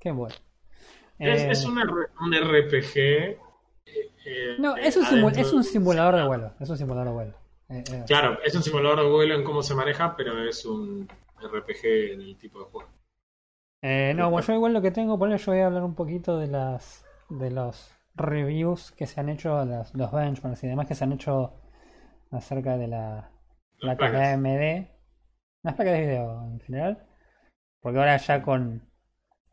[0.00, 0.34] Qué bueno.
[1.18, 2.96] Es, Eh, es un, RPG.
[2.96, 3.38] eh,
[4.24, 6.52] eh, No, es un, eh, simu- adentro es un simulador de vuelo.
[6.58, 7.34] Es un simulador de vuelo.
[7.68, 11.06] Eh, eh, Claro, es un simulador de vuelo en cómo se maneja, pero es un
[11.40, 12.88] RPG en el tipo de juego.
[13.82, 15.94] Eh, no, bueno, yo igual lo que tengo, por eso yo voy a hablar un
[15.94, 20.86] poquito de las de los reviews que se han hecho, las- los benchmarks y demás
[20.88, 21.54] que se han hecho
[22.30, 23.30] acerca de la
[23.78, 24.20] Las de placas.
[24.34, 24.88] AMD,
[25.62, 27.06] las placas de video en general,
[27.80, 28.82] porque ahora ya con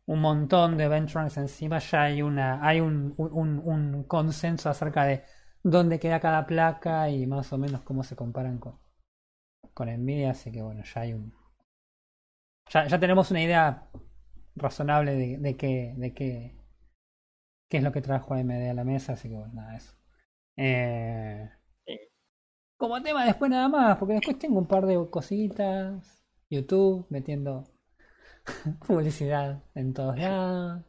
[0.07, 5.23] un montón de benchmarks encima ya hay una hay un, un, un- consenso acerca de
[5.63, 8.79] dónde queda cada placa y más o menos cómo se comparan con
[9.73, 11.33] con Nvidia, así que bueno, ya hay un
[12.71, 13.89] ya, ya tenemos una idea
[14.55, 16.55] razonable de, de qué de qué
[17.69, 19.93] qué es lo que trajo AMD a la mesa, así que bueno, nada, eso.
[20.57, 21.49] Eh,
[22.77, 27.65] como tema después nada más, porque después tengo un par de cositas, YouTube metiendo
[28.87, 30.83] publicidad en todos lados.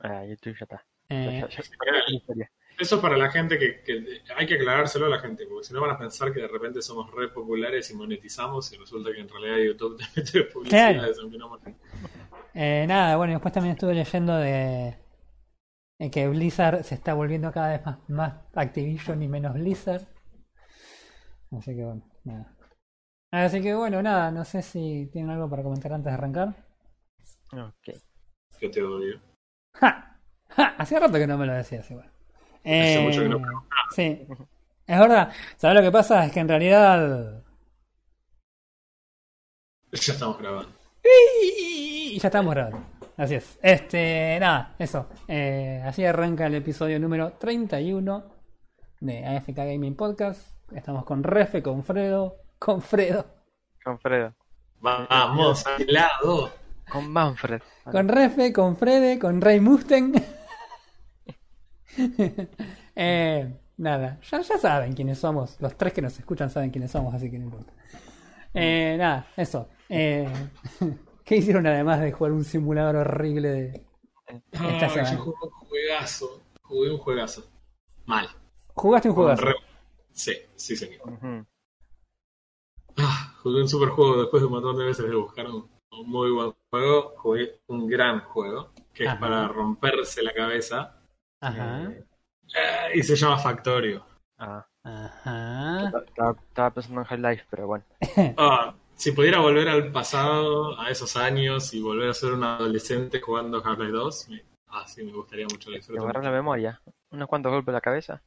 [0.00, 0.86] Ah, YouTube ya está.
[1.08, 2.50] Eh, ya- ya.
[2.76, 5.80] Eso para la gente que, que hay que aclarárselo a la gente, porque si no
[5.80, 9.28] van a pensar que de repente somos re populares y monetizamos y resulta que en
[9.28, 11.56] realidad YouTube te mete publicidades aunque no
[12.52, 14.96] Eh, nada, bueno, y después también estuve leyendo de,
[16.00, 20.02] de que Blizzard se está volviendo cada vez más, más Activision y menos Blizzard.
[21.52, 22.53] Así que bueno, nada.
[23.34, 26.54] Así que bueno, nada, no sé si tienen algo para comentar antes de arrancar.
[27.52, 27.96] Ok.
[28.60, 29.20] que te odio.
[29.74, 30.20] ¡Ja!
[30.50, 30.76] ¡Ja!
[30.78, 32.08] Hacía rato que no me lo decías igual.
[32.60, 33.40] Hace mucho que no Eh,
[33.90, 34.26] Sí,
[34.86, 35.32] es verdad.
[35.56, 36.24] ¿Sabes lo que pasa?
[36.24, 37.42] Es que en realidad...
[39.90, 40.70] Ya estamos grabando.
[41.04, 42.86] Y ya estamos grabando.
[43.16, 43.58] Así es.
[43.62, 45.08] Este, nada, eso.
[45.26, 48.24] Eh, así arranca el episodio número 31
[49.00, 50.56] de AFK Gaming Podcast.
[50.72, 53.26] Estamos con Refe, con Fredo, con Fredo,
[53.84, 54.34] Con Fredo.
[54.80, 56.50] Vamos al lado.
[56.90, 57.60] Con Manfred.
[57.92, 60.14] con Refe, con Frede, con Rey Musten.
[62.96, 65.60] Eh, nada, ya, ya saben quiénes somos.
[65.60, 67.72] Los tres que nos escuchan saben quiénes somos, así que no importa.
[68.52, 69.68] Eh, nada, eso.
[69.88, 70.28] Eh,
[71.24, 73.86] ¿Qué hicieron además de jugar un simulador horrible de,
[74.52, 75.12] Esta Ay, semana.
[75.12, 76.42] yo jugué un juegazo.
[76.62, 77.44] Jugué un juegazo.
[78.06, 78.28] Mal.
[78.74, 79.46] ¿Jugaste un juegazo?
[80.12, 81.00] Sí, sí, señor.
[81.22, 81.44] Ah,
[83.44, 86.30] jugué un super juego después de un montón de veces de buscar un, un muy
[86.32, 87.12] buen juego.
[87.18, 89.14] Jugué un gran juego que Ajá.
[89.14, 90.96] es para romperse la cabeza.
[91.40, 91.82] Ajá.
[91.84, 92.04] Eh,
[92.56, 94.04] Eh, y se llama Factorio.
[94.38, 95.92] ah, Ajá.
[96.06, 97.84] estaba, pensando en High Life, pero bueno.
[98.36, 103.20] Ah, si pudiera volver al pasado, a esos años, y volver a ser un adolescente
[103.20, 106.80] jugando Half-Life 2, me- ah, sí, me gustaría mucho agarras la memoria.
[107.10, 108.22] Unos cuantos golpes en la cabeza.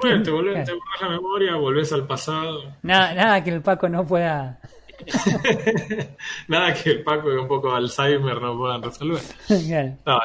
[0.00, 2.76] Bueno, te, volvés, te borras la memoria, volvés al pasado.
[2.82, 4.60] Nada, nada que el Paco no pueda.
[6.48, 9.22] Nada que el Paco y un poco Alzheimer no puedan resolver.
[9.66, 9.96] Claro.
[10.06, 10.18] No,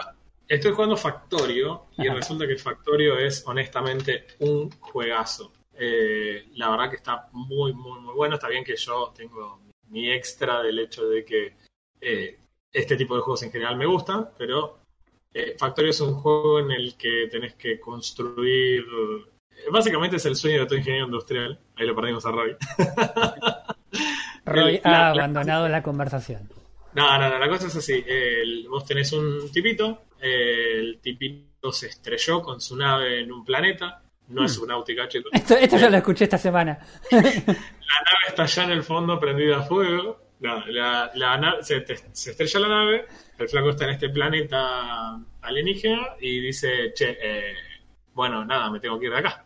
[0.47, 2.15] estoy jugando Factorio y Ajá.
[2.15, 5.51] resulta que Factorio es honestamente un juegazo.
[5.77, 8.35] Eh, la verdad que está muy, muy, muy bueno.
[8.35, 11.53] Está bien que yo tengo mi extra del hecho de que
[12.01, 12.39] eh,
[12.71, 14.79] este tipo de juegos en general me gustan, pero
[15.33, 18.85] eh, Factorio es un juego en el que tenés que construir.
[19.55, 21.59] Eh, Básicamente es el sueño de todo ingeniero industrial.
[21.75, 22.55] Ahí lo perdimos a Roy.
[24.45, 26.49] Roy El- ha la- abandonado la conversación.
[26.93, 28.03] No, no, no, la cosa es así.
[28.07, 34.01] El- vos tenés un tipito, el tipito se estrelló con su nave en un planeta,
[34.29, 35.31] no es subnáutica, chicos.
[35.33, 36.77] Esto, esto yo lo escuché esta semana.
[37.11, 40.23] La nave está ya en el fondo prendida a fuego.
[40.39, 43.05] No, la, la nave, se, te- se estrella la nave,
[43.39, 47.53] el flaco está en este planeta alienígena y dice, che, eh,
[48.13, 49.44] bueno, nada, me tengo que ir de acá.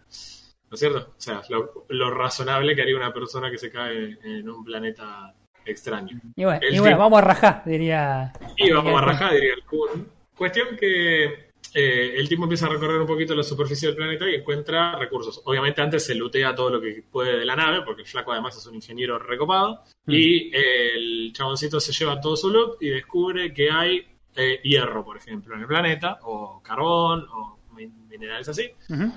[0.69, 0.99] ¿No es cierto?
[0.99, 5.33] O sea, lo, lo razonable que haría una persona que se cae en un planeta
[5.65, 6.19] extraño.
[6.35, 8.33] Y bueno, y vamos a rajar, diría.
[8.57, 10.07] Y vamos a rajar, diría el Kun.
[10.35, 14.35] Cuestión que eh, el tipo empieza a recorrer un poquito la superficie del planeta y
[14.35, 15.41] encuentra recursos.
[15.45, 18.57] Obviamente antes se lootea todo lo que puede de la nave, porque el flaco además
[18.57, 19.83] es un ingeniero recopado.
[20.05, 20.11] Mm.
[20.11, 25.03] Y eh, el chaboncito se lleva todo su loot y descubre que hay eh, hierro,
[25.03, 28.71] por ejemplo, en el planeta, o carbón, o minerales así.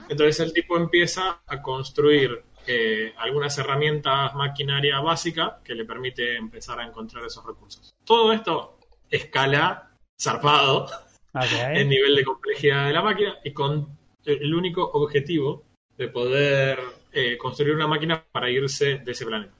[0.08, 6.78] Entonces el tipo empieza a construir eh, algunas herramientas maquinaria básica que le permite empezar
[6.80, 7.92] a encontrar esos recursos.
[8.04, 8.78] Todo esto
[9.10, 10.86] escala zarpado
[11.74, 15.64] el nivel de complejidad de la máquina y con el único objetivo
[15.96, 16.78] de poder
[17.12, 19.52] eh, construir una máquina para irse de ese planeta.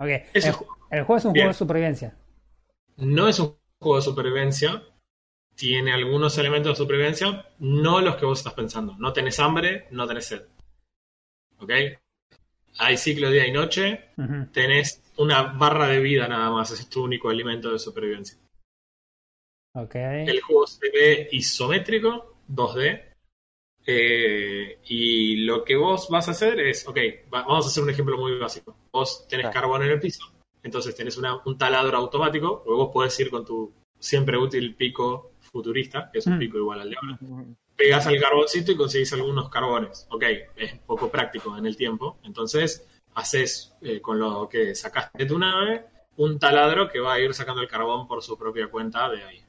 [0.00, 1.44] El, juego el juego es un Bien.
[1.44, 2.16] juego de supervivencia.
[2.96, 4.82] no es un juego de supervivencia,
[5.54, 8.94] tiene algunos elementos de supervivencia, no los que vos estás pensando.
[8.98, 10.42] No tenés hambre, no tenés sed.
[11.58, 11.70] ¿Ok?
[12.78, 14.46] Hay ciclo día y noche, Ujú.
[14.52, 18.36] tenés una barra de vida nada más, ese es tu único alimento de supervivencia.
[19.76, 19.94] Ok.
[19.94, 23.10] El juego se ve isométrico, 2D.
[23.86, 26.96] eh, y lo que vos vas a hacer es, ok,
[27.32, 28.74] va- vamos a hacer un ejemplo muy básico.
[28.90, 29.60] Vos tenés Claro.
[29.60, 30.24] carbón en el piso,
[30.62, 35.32] entonces tenés una- un taladro automático, luego vos podés ir con tu siempre útil pico
[35.54, 36.38] futurista, que es un Mm.
[36.40, 37.44] pico igual al de ahora.
[37.76, 40.06] Pegas al carboncito y conseguís algunos carbones.
[40.10, 40.24] Ok,
[40.56, 42.18] es poco práctico en el tiempo.
[42.24, 45.86] Entonces, haces eh, con lo que sacaste de tu nave
[46.16, 49.44] un taladro que va a ir sacando el carbón por su propia cuenta de ahí.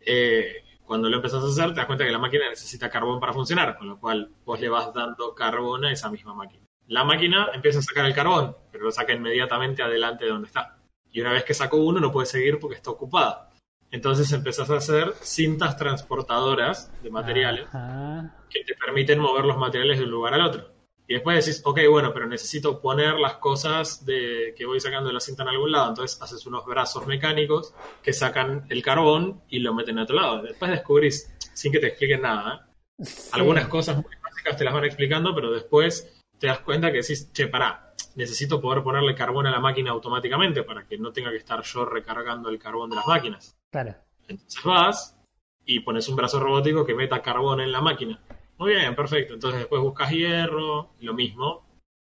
[0.00, 3.32] Eh, cuando lo empezás a hacer, te das cuenta que la máquina necesita carbón para
[3.32, 6.62] funcionar, con lo cual vos le vas dando carbón a esa misma máquina.
[6.86, 10.78] La máquina empieza a sacar el carbón, pero lo saca inmediatamente adelante de donde está.
[11.12, 13.47] Y una vez que sacó uno, no puede seguir porque está ocupada.
[13.90, 18.34] Entonces empezás a hacer cintas transportadoras de materiales Ajá.
[18.50, 20.72] que te permiten mover los materiales de un lugar al otro.
[21.06, 25.14] Y después decís, ok, bueno, pero necesito poner las cosas de que voy sacando de
[25.14, 25.88] la cinta en algún lado.
[25.88, 30.42] Entonces haces unos brazos mecánicos que sacan el carbón y lo meten a otro lado.
[30.42, 33.04] Después descubrís, sin que te expliquen nada, ¿eh?
[33.04, 33.30] Sí.
[33.32, 37.32] algunas cosas muy básicas te las van explicando, pero después te das cuenta que decís,
[37.32, 41.36] che, pará, necesito poder ponerle carbón a la máquina automáticamente para que no tenga que
[41.36, 43.56] estar yo recargando el carbón de las máquinas.
[43.70, 43.94] Claro.
[44.28, 45.16] Entonces vas
[45.64, 48.20] y pones un brazo robótico que meta carbón en la máquina.
[48.58, 49.34] Muy bien, perfecto.
[49.34, 51.66] Entonces después buscas hierro, lo mismo.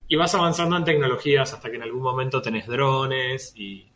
[0.09, 3.93] Y vas avanzando en tecnologías hasta que en algún momento tenés drones y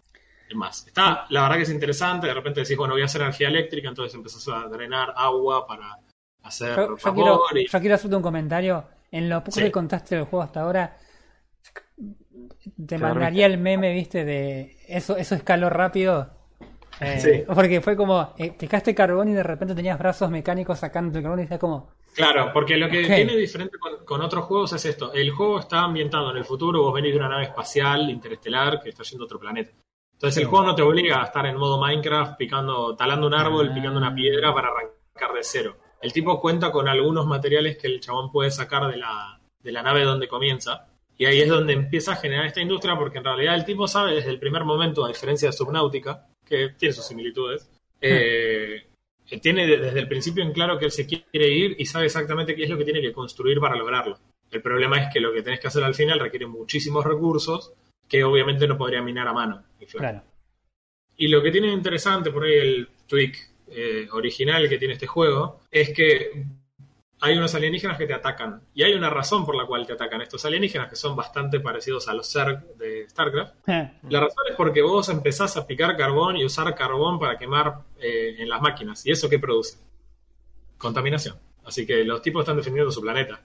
[0.48, 0.86] demás.
[0.86, 2.26] Está, la verdad que es interesante.
[2.26, 5.98] De repente decís, bueno, voy a hacer energía eléctrica, entonces empezás a drenar agua para
[6.42, 8.84] hacer Yo, yo quiero, y- yo quiero hacerte un comentario.
[9.10, 9.62] En lo poco Sí.
[9.62, 10.96] que contaste del juego hasta ahora,
[11.96, 16.30] te Te mandaría el meme, viste, de eso, eso escaló rápido.
[17.00, 17.52] Eh, Sí.
[17.52, 21.40] Porque fue como, eh, picaste carbón y de repente tenías brazos mecánicos sacando el carbón
[21.40, 23.06] y está como, Claro, porque lo que Ok.
[23.06, 25.12] tiene diferente con, con otros juegos es esto.
[25.12, 28.90] El juego está ambientado en el futuro, vos venís de una nave espacial interestelar que
[28.90, 29.72] está yendo a otro planeta.
[30.12, 30.48] Entonces el Sí.
[30.50, 33.74] juego no te obliga a estar en modo Minecraft picando, talando un árbol, Ah.
[33.74, 35.76] picando una piedra para arrancar de cero.
[36.00, 39.82] El tipo cuenta con algunos materiales que el chabón puede sacar de la, de la
[39.82, 40.86] nave donde comienza.
[41.16, 44.14] Y ahí es donde empieza a generar esta industria, porque en realidad el tipo sabe
[44.14, 47.68] desde el primer momento, a diferencia de Subnautica, que tiene sus similitudes,
[48.00, 48.84] eh,
[49.40, 52.54] tiene de- desde el principio en claro que él se quiere ir y sabe exactamente
[52.54, 54.18] qué es lo que tiene que construir para lograrlo.
[54.50, 57.72] El problema es que lo que tenés que hacer al final requiere muchísimos recursos
[58.08, 59.64] que obviamente no podría minar a mano.
[59.90, 60.22] claro.
[61.16, 63.36] Y lo que tiene interesante por ahí el tweak
[63.68, 66.44] eh, original que tiene este juego es que
[67.24, 68.60] hay unos alienígenas que te atacan.
[68.74, 72.06] Y hay una razón por la cual te atacan estos alienígenas que son bastante parecidos
[72.06, 73.54] a los Zerg de StarCraft.
[73.66, 77.78] Eh, La razón es porque vos empezás a picar carbón y usar carbón para quemar
[77.98, 79.06] eh, en las máquinas.
[79.06, 79.78] ¿Y eso qué produce?
[80.76, 81.38] Contaminación.
[81.64, 83.40] Así que los tipos están defendiendo su planeta.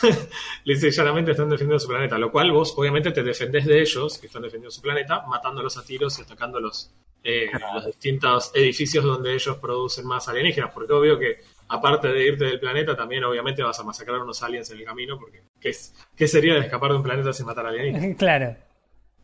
[0.64, 2.16] Llanamente están defendiendo su planeta.
[2.16, 5.84] Lo cual vos obviamente te defendés de ellos, que están defendiendo su planeta, matándolos a
[5.84, 6.92] tiros y atacando los,
[7.24, 10.70] eh, los distintos edificios donde ellos producen más alienígenas.
[10.72, 14.70] Porque obvio que aparte de irte del planeta, también obviamente vas a masacrar unos aliens
[14.70, 15.18] en el camino.
[15.18, 18.16] Porque ¿qué, es- qué sería de escapar de un planeta sin matar alienígenas?
[18.18, 18.56] claro.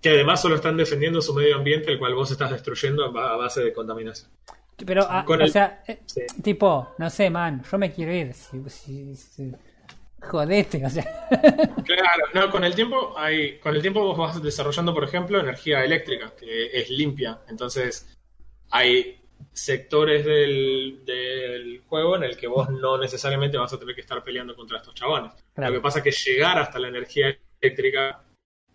[0.01, 3.33] que además solo están defendiendo su medio ambiente, el cual vos estás destruyendo a ba-
[3.33, 4.31] a base de contaminación.
[4.87, 6.23] Pero, ah, Con o el- sea, eh, Sí.
[6.43, 8.33] tipo, no sé, man, yo me quiero ir.
[8.33, 9.53] Si, si- si-
[10.23, 11.05] Jodete, o sea.
[11.85, 15.85] Claro, no, con el tiempo hay, con el tiempo vos vas desarrollando, por ejemplo, energía
[15.85, 17.41] eléctrica, que es limpia.
[17.49, 18.07] Entonces,
[18.71, 19.20] hay
[19.61, 24.25] sectores del, del juego en el que vos no necesariamente vas a tener que estar
[24.25, 25.33] peleando contra estos chabones.
[25.55, 25.73] Claro.
[25.73, 28.25] Lo que pasa es que llegar hasta la energía eléctrica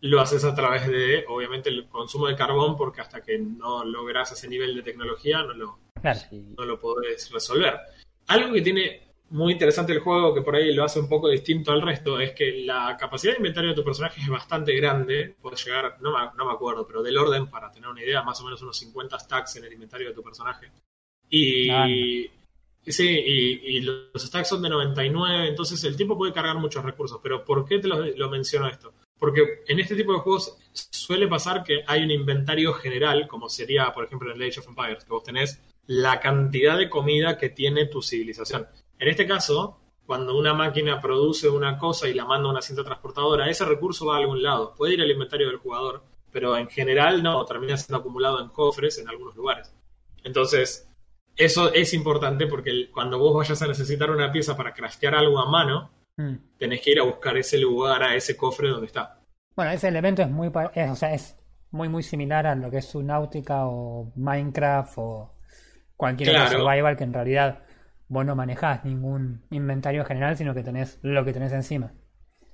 [0.01, 4.31] lo haces a través de, obviamente, el consumo de carbón, porque hasta que no logras
[4.31, 6.19] ese nivel de tecnología no lo, Claro.
[6.31, 7.79] No lo podés resolver.
[8.27, 9.04] Algo que tiene
[9.35, 12.31] muy interesante el juego, que por ahí lo hace un poco distinto al resto, es
[12.31, 15.35] que la capacidad de inventario de tu personaje es bastante grande.
[15.41, 18.39] Puedes llegar, no me, no me acuerdo, pero del orden, para tener una idea, más
[18.41, 20.71] o menos unos 50 stacks en el inventario de tu personaje.
[21.29, 21.69] Y.
[21.69, 21.87] Ah,
[22.87, 27.19] Sí, y, y los stacks son de 99, entonces el tipo puede cargar muchos recursos.
[27.21, 28.93] Pero ¿por qué te lo, lo menciono esto?
[29.17, 33.91] Porque en este tipo de juegos suele pasar que hay un inventario general, como sería,
[33.91, 37.49] por ejemplo, en el Age of Empires, que vos tenés la cantidad de comida que
[37.49, 38.67] tiene tu civilización.
[38.99, 42.83] En este caso, cuando una máquina produce una cosa y la manda a una cinta
[42.83, 44.73] transportadora, ese recurso va a algún lado.
[44.75, 48.97] Puede ir al inventario del jugador, pero en general no, termina siendo acumulado en cofres
[48.99, 49.73] en algunos lugares.
[50.23, 50.89] Entonces,
[51.35, 55.49] eso es importante porque cuando vos vayas a necesitar una pieza para craftear algo a
[55.49, 56.35] mano, Mm.
[56.57, 59.19] tenés que ir a buscar ese lugar, a ese cofre donde está.
[59.55, 61.37] Bueno, ese elemento es muy, es, o sea, es
[61.71, 65.33] muy, muy similar a lo que es Subnautica o Minecraft o
[65.95, 67.63] cualquier otro survival que en realidad
[68.07, 71.93] vos no manejás ningún inventario general, sino que tenés lo que tenés encima.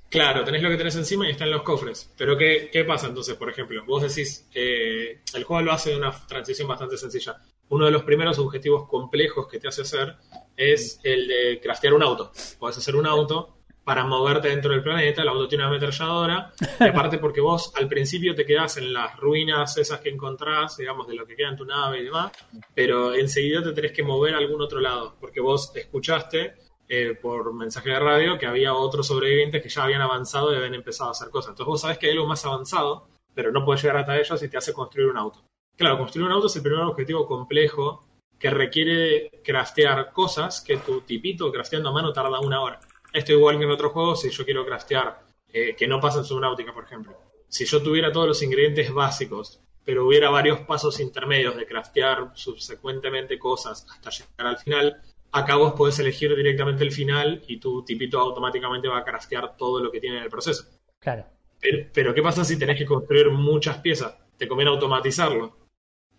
[0.09, 2.13] Claro, tenés lo que tenés encima y está en los cofres.
[2.17, 3.85] Pero ¿qué, qué pasa entonces, por ejemplo?
[3.85, 7.37] Vos decís, eh, el juego lo hace de una transición bastante sencilla.
[7.69, 10.17] uno de los primeros objetivos complejos que te hace hacer
[10.57, 12.33] es el de craftear un auto.
[12.59, 17.17] Puedes hacer un auto para moverte dentro del planeta, el auto tiene una ametralladora, aparte
[17.17, 21.25] porque vos al principio te quedás en las ruinas esas que encontrás, digamos, de lo
[21.25, 22.31] que queda en tu nave y demás,
[22.75, 26.55] pero enseguida te tenés que mover a algún otro lado, porque vos escuchaste
[26.87, 30.75] eh, por mensaje de radio que había otros sobrevivientes que ya habían avanzado y habían
[30.75, 31.51] empezado a hacer cosas.
[31.51, 34.49] Entonces vos sabés que hay algo más avanzado, pero no puedes llegar hasta ellos y
[34.49, 35.41] te hace construir un auto.
[35.77, 38.05] Claro, construir un auto es el primer objetivo complejo
[38.37, 42.79] que requiere craftear cosas que tu tipito crafteando a mano tarda una hora.
[43.13, 46.25] Esto igual que en otros juegos, si yo quiero craftear, eh, que no pasa en
[46.25, 47.17] Subnautica, por ejemplo.
[47.47, 53.37] Si yo tuviera todos los ingredientes básicos, pero hubiera varios pasos intermedios de craftear subsecuentemente
[53.37, 55.01] cosas hasta llegar al final,
[55.31, 59.81] acá vos podés elegir directamente el final y tu tipito automáticamente va a craftear todo
[59.81, 60.65] lo que tiene en el proceso.
[60.99, 61.25] Claro.
[61.59, 64.15] Pero, pero ¿qué pasa si tenés que construir muchas piezas?
[64.37, 65.57] Te conviene automatizarlo.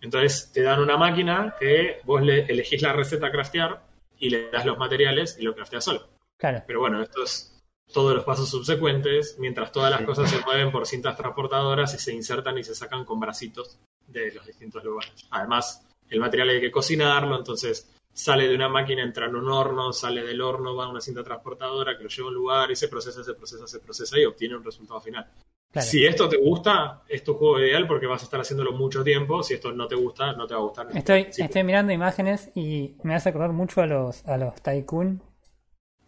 [0.01, 3.87] Entonces te dan una máquina que vos le elegís la receta a craftear
[4.19, 6.09] y le das los materiales y lo crafteas solo.
[6.43, 6.65] Claro.
[6.67, 7.57] Pero bueno, esto es
[7.93, 10.07] todos los pasos subsecuentes, mientras todas las Sí.
[10.07, 14.33] cosas se mueven por cintas transportadoras y se insertan y se sacan con bracitos de
[14.33, 15.13] los distintos lugares.
[15.31, 19.93] Además, el material hay que cocinarlo, entonces sale de una máquina, entra en un horno,
[19.93, 22.77] sale del horno, va a una cinta transportadora que lo lleva a un lugar y
[22.77, 25.25] se procesa, se procesa, se procesa y obtiene un resultado final.
[25.71, 25.87] Claro.
[25.87, 29.45] Si esto te gusta, es tu juego ideal porque vas a estar haciéndolo mucho tiempo.
[29.45, 30.89] Si esto no te gusta, no te va a gustar.
[30.93, 35.23] Estoy, estoy mirando imágenes y me hace acordar mucho a los, a los Tycoon.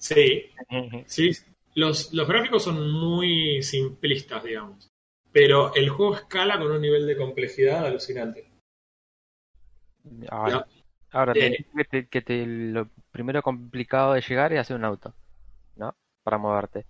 [0.04, 0.50] Sí,
[1.06, 1.30] Sí,
[1.76, 4.90] los, los gráficos son muy simplistas, digamos.
[5.32, 8.46] Pero el juego escala con un nivel de complejidad alucinante.
[10.28, 10.66] Ahora,
[11.10, 11.64] ahora Eh.
[11.74, 15.14] que, te- que te- lo primero complicado de llegar es hacer un auto,
[15.76, 15.94] ¿no?
[16.22, 16.84] Para moverte.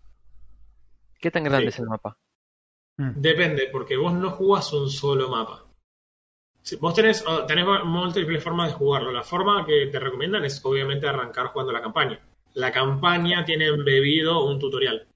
[1.20, 1.76] ¿Qué tan grande Sí.
[1.76, 2.16] es el mapa?
[2.96, 3.20] Mm.
[3.20, 5.64] Depende, porque vos no jugás un solo mapa.
[6.62, 9.12] Si vos tenés, oh, tenés múltiples formas de jugarlo.
[9.12, 12.18] La forma que te recomiendan es obviamente arrancar jugando la campaña.
[12.54, 15.06] La campaña tiene embebido un tutorial.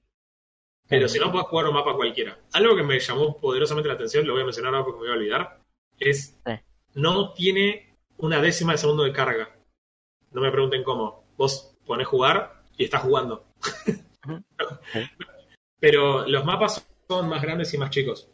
[0.89, 2.39] Pero si no, podés jugar un mapa cualquiera.
[2.53, 5.15] Algo que me llamó poderosamente la atención, lo voy a mencionar ahora porque me voy
[5.15, 5.61] a olvidar,
[5.99, 6.53] es Sí.
[6.95, 9.55] no tiene una décima de segundo de carga.
[10.33, 11.25] No me pregunten cómo.
[11.37, 13.45] Vos ponés jugar y estás jugando.
[15.81, 18.31] Pero los mapas son más grandes y más chicos.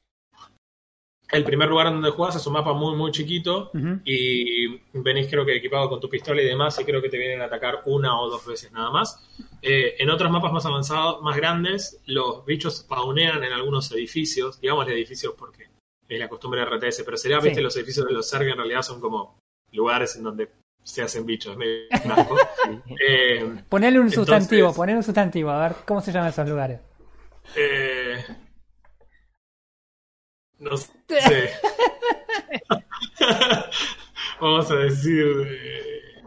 [1.33, 3.71] El primer lugar donde jugás es un mapa muy, muy chiquito
[4.04, 7.40] y venís creo que equipado con tu pistola y demás y creo que te vienen
[7.40, 9.19] a atacar una o dos veces nada más.
[9.62, 14.87] Eh, en otros mapas más avanzados, más grandes, los bichos spawnean en algunos edificios, digamos
[14.88, 15.69] edificios porque
[16.09, 17.49] es la costumbre de RTS, pero sería, Sí.
[17.49, 19.38] viste, los edificios de los Zerg en realidad son como
[19.73, 20.50] lugares en donde
[20.83, 21.88] se hacen bichos, medio.
[23.09, 26.81] Eh, Ponele un Entonces- sustantivo, ponele un sustantivo, a ver cómo se llaman esos lugares.
[27.57, 28.23] eh,
[30.64, 30.88] no sé.
[34.40, 36.23] Vamos a decir eh,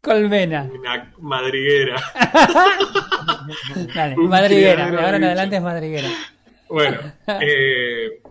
[0.00, 0.70] Colmena.
[0.72, 1.96] una madriguera.
[3.94, 4.90] Dale, Un madriguera.
[4.90, 6.08] De ahora en adelante es madriguera.
[6.68, 7.00] Bueno,
[7.40, 8.22] eh,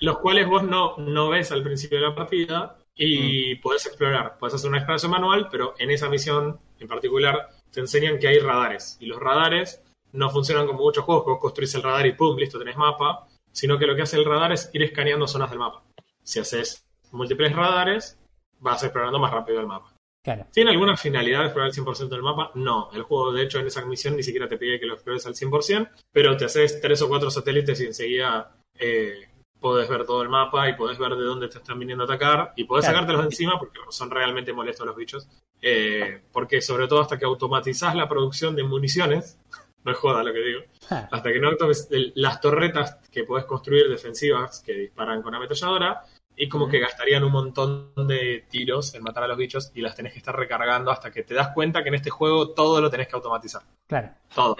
[0.00, 4.36] los cuales vos no, no ves al principio de la partida y podés explorar.
[4.38, 8.38] Podés hacer una exploración manual, pero en esa misión en particular te enseñan que hay
[8.38, 8.96] radares.
[9.00, 12.36] Y los radares no funcionan como muchos juegos, que vos construís el radar y pum,
[12.36, 13.26] listo, tenés mapa.
[13.52, 15.82] Sino que lo que hace el radar es ir escaneando zonas del mapa.
[16.22, 18.18] Si haces múltiples radares,
[18.60, 19.92] vas explorando más rápido el mapa.
[20.24, 20.46] Claro.
[20.52, 22.52] ¿Tiene alguna finalidad de explorar el 100% del mapa?
[22.54, 22.90] No.
[22.92, 25.34] El juego, de hecho, en esa misión ni siquiera te pide que lo explores al
[25.34, 29.28] 100%, pero te haces tres o cuatro satélites y enseguida eh,
[29.58, 32.52] podés ver todo el mapa y podés ver de dónde te están viniendo a atacar
[32.56, 32.98] y podés Claro.
[32.98, 35.28] sacártelos de encima porque son realmente molestos los bichos.
[35.60, 39.38] Eh, porque sobre todo hasta que automatizás la producción de municiones,
[39.84, 41.50] no es joda lo que digo, hasta que no
[42.14, 46.02] las torretas que podés construir defensivas que disparan con ametralladora
[46.36, 49.94] y como que gastarían un montón de tiros en matar a los bichos y las
[49.94, 52.90] tenés que estar recargando hasta que te das cuenta que en este juego todo lo
[52.90, 53.62] tenés que automatizar.
[53.86, 54.10] Claro.
[54.34, 54.56] Todo.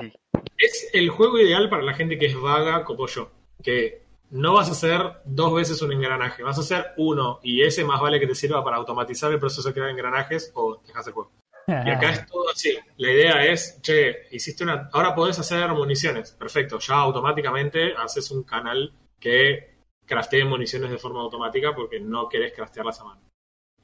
[0.00, 0.12] Sí.
[0.56, 3.30] Es el juego ideal para la gente que es vaga como yo,
[3.62, 7.84] que no vas a hacer dos veces un engranaje, vas a hacer uno y ese
[7.84, 11.12] más vale que te sirva para automatizar el proceso de crear engranajes o dejas el
[11.12, 11.30] juego.
[11.66, 12.76] Y acá es todo así.
[12.96, 14.88] La idea es, che, hiciste una.
[14.92, 16.32] Ahora podés hacer municiones.
[16.32, 16.78] Perfecto.
[16.78, 19.72] Ya automáticamente haces un canal que
[20.04, 23.22] craftee municiones de forma automática porque no querés craftearlas a mano.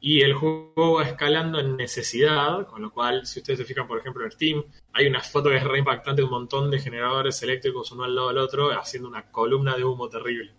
[0.00, 3.98] Y el juego va escalando en necesidad, con lo cual, si ustedes se fijan, por
[3.98, 7.90] ejemplo, en Steam, hay una foto que es re impactante un montón de generadores eléctricos
[7.90, 10.54] uno al lado del otro, haciendo una columna de humo terrible.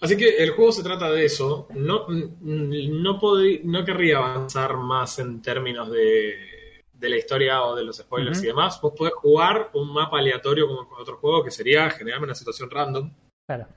[0.00, 1.68] Así que el juego se trata de eso.
[1.74, 3.18] No, no,
[3.64, 8.46] no querría avanzar más en términos de, de la historia o de los spoilers y
[8.46, 8.80] demás.
[8.80, 12.70] Vos podés jugar un mapa aleatorio como con otro juego, que sería generarme una situación
[12.70, 13.12] random.
[13.46, 13.68] Claro.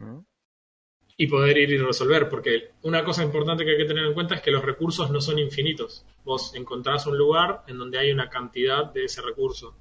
[1.19, 4.35] Y poder ir y resolver, porque una cosa importante que hay que tener en cuenta
[4.35, 6.05] es que los recursos no son infinitos.
[6.23, 9.75] Vos encontrás un lugar en donde hay una cantidad de ese recurso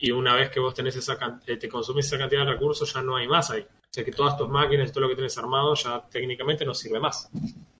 [0.00, 3.02] y una vez que vos tenés esa eh, te consumís esa cantidad de recursos ya
[3.02, 3.66] no hay más ahí.
[3.90, 6.74] O sea que todas tus máquinas y todo lo que tienes armado ya técnicamente no
[6.74, 7.30] sirve más.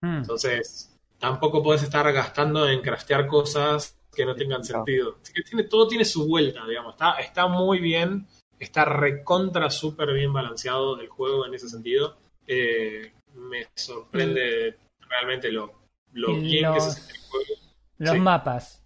[0.01, 0.19] Mm.
[0.19, 5.19] Entonces, tampoco podés estar gastando en craftear cosas que no tengan sentido.
[5.23, 6.95] Así que tiene, todo tiene su vuelta, digamos.
[6.95, 8.27] Está, está muy bien,
[8.59, 12.17] está recontra súper bien balanceado el juego en ese sentido.
[12.47, 15.75] Eh, me sorprende realmente lo,
[16.13, 17.55] bien que se los- siente el juego.
[17.99, 18.21] ¿Los Sí.
[18.21, 18.83] mapas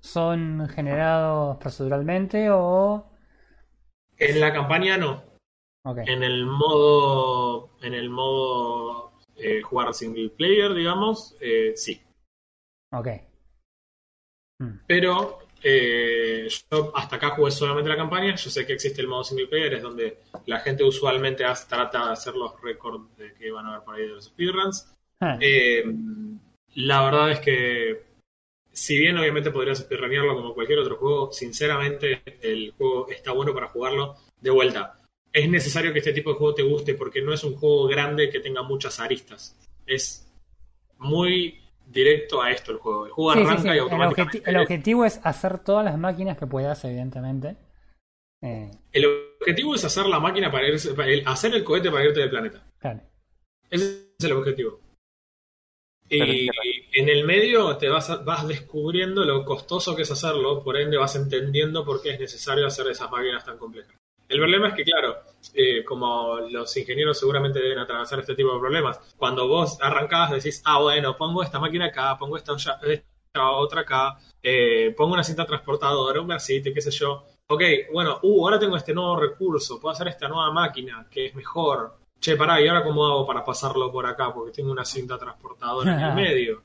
[0.00, 3.10] son generados proceduralmente o...?
[4.18, 5.22] En la campaña no.
[6.06, 12.00] En el modo, en el modo eh, jugar single player, digamos, eh, sí.
[12.92, 13.08] Ok.
[14.60, 14.78] Mm.
[14.86, 18.34] Pero eh, yo hasta acá jugué solamente la campaña.
[18.36, 22.06] Yo sé que existe el modo single player, es donde la gente usualmente hace- trata
[22.06, 23.04] de hacer los récords
[23.38, 24.92] que van a ver por ahí de los speedruns.
[25.20, 25.84] Ah, Eh,
[26.76, 28.02] la verdad es que,
[28.72, 33.68] si bien obviamente podrías speedrunearlo como cualquier otro juego, sinceramente el juego está bueno para
[33.68, 35.00] jugarlo de vuelta.
[35.34, 38.30] Es necesario que este tipo de juego te guste porque no es un juego grande
[38.30, 39.58] que tenga muchas aristas.
[39.84, 40.32] Es
[40.98, 43.06] muy directo a esto el juego.
[43.06, 43.66] El juego sí, arranca sí.
[43.68, 44.38] y El, automáticamente...
[44.38, 47.56] objeti- el objetivo es hacer todas las máquinas que puedas, evidentemente.
[48.42, 49.06] Eh, El
[49.40, 52.30] objetivo es hacer la máquina para irse, para el- hacer el cohete para irte del
[52.30, 52.64] planeta.
[52.78, 53.00] claro.
[53.70, 54.80] Ese es el objetivo.
[56.08, 56.48] Y
[56.92, 60.96] en el medio te vas, a- vas descubriendo lo costoso que es hacerlo, por ende
[60.96, 63.96] vas entendiendo por qué es necesario hacer esas máquinas tan complejas.
[64.34, 65.16] El problema es que, claro,
[65.54, 70.60] eh, como los ingenieros seguramente deben atravesar este tipo de problemas, cuando vos arrancás decís,
[70.64, 75.22] ah, bueno, pongo esta máquina acá, pongo esta, olla- esta otra acá, eh, pongo una
[75.22, 77.24] cinta transportadora, un vasito, qué sé yo.
[77.46, 77.62] Ok,
[77.92, 81.98] bueno, uh, ahora tengo este nuevo recurso, puedo hacer esta nueva máquina que es mejor.
[82.18, 84.32] Che, pará, ¿y ahora cómo hago para pasarlo por acá?
[84.34, 86.62] Porque tengo una cinta transportadora en el medio.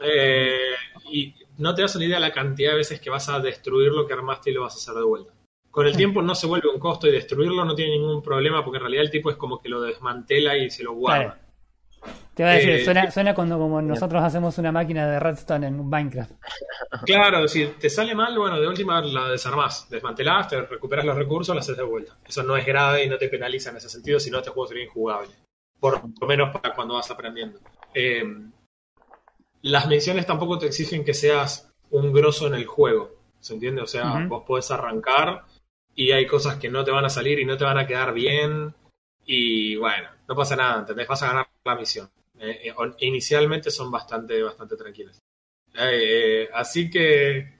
[0.00, 0.74] Eh,
[1.10, 3.92] y no te das una idea de la cantidad de veces que vas a destruir
[3.92, 5.32] lo que armaste y lo vas a hacer de vuelta.
[5.78, 8.78] Con el tiempo no se vuelve un costo y destruirlo no tiene ningún problema porque
[8.78, 11.38] en realidad el tipo es como que lo desmantela y se lo guarda.
[12.00, 12.18] Claro.
[12.34, 15.68] Te iba a decir, Eh, suena, suena cuando como nosotros hacemos una máquina de redstone
[15.68, 16.32] en Minecraft.
[17.06, 21.54] Claro, si te sale mal, bueno, de última la desarmás, desmantelás, te recuperas los recursos,
[21.54, 22.18] la haces de vuelta.
[22.26, 24.66] Eso no es grave y no te penaliza en ese sentido, si no este juego
[24.66, 25.30] sería injugable.
[25.78, 27.60] Por lo menos para cuando vas aprendiendo.
[27.94, 28.24] Eh,
[29.62, 33.80] las misiones tampoco te exigen que seas un grosso en el juego, ¿se entiende?
[33.80, 35.44] O sea, vos podés arrancar
[35.98, 38.14] y hay cosas que no te van a salir y no te van a quedar
[38.14, 38.72] bien
[39.26, 41.08] y bueno, no pasa nada, ¿entendés?
[41.08, 42.08] Vas a ganar la misión.
[42.38, 45.18] Eh, eh, inicialmente son bastante, bastante tranquilas.
[45.76, 47.58] Eh, así que,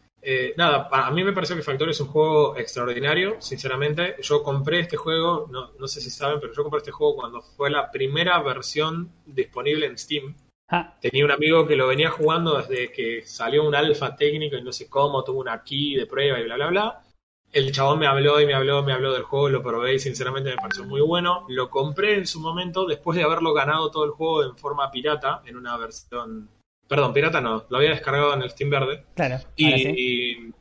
[0.56, 4.14] nada, a a mí me pareció que Factorio es un juego extraordinario, sinceramente.
[4.22, 7.42] Yo compré este juego, no, no sé si saben, pero yo compré este juego cuando
[7.42, 10.36] fue la primera versión disponible en Steam.
[10.68, 14.62] Ah, Tenía un amigo que lo venía jugando desde que salió un alfa técnico y
[14.62, 17.04] no sé cómo, tuvo una key de prueba y bla, bla, bla.
[17.52, 20.50] El chabón me habló y me habló, me habló del juego, lo probé y sinceramente
[20.50, 21.46] me pareció muy bueno.
[21.48, 25.42] Lo compré en su momento después de haberlo ganado todo el juego en forma pirata,
[25.46, 26.48] en una versión...
[26.86, 29.04] Perdón, pirata no, lo había descargado en el Steam verde.
[29.14, 29.40] claro.
[29.56, 29.94] Y, sí.
[29.96, 30.52] y,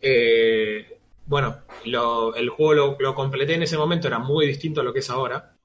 [0.00, 4.84] eh, bueno, lo- el juego lo, lo completé en ese momento, era muy distinto a
[4.84, 5.56] lo que es ahora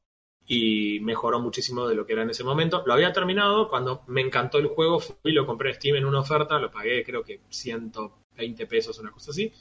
[0.45, 2.83] y mejoró muchísimo de lo que era en ese momento.
[2.85, 6.05] Lo había terminado cuando me encantó el juego, fui y lo compré en Steam en
[6.05, 9.53] una oferta, lo pagué creo que 120 pesos, una cosa así.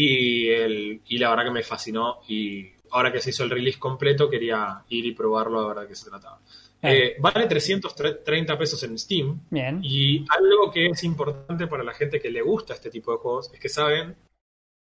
[0.00, 3.78] Y, el, y la verdad que me fascinó y ahora que se hizo el release
[3.78, 6.38] completo quería ir y probarlo a ver de qué se trataba.
[6.80, 9.80] Eh, vale 330 pesos en Steam, Bien.
[9.82, 13.50] y algo que es importante para la gente que le gusta este tipo de juegos
[13.52, 14.14] es que saben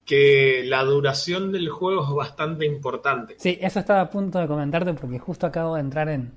[0.05, 3.37] que la duración del juego es bastante importante.
[3.38, 6.33] Sí, eso estaba a punto de comentarte porque justo acabo de entrar en,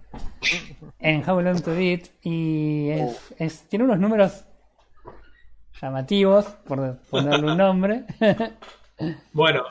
[1.00, 4.44] en How Long to Beat y es, es- tiene unos números
[5.82, 8.06] llamativos, por ponerle un nombre.
[9.34, 9.64] Bueno,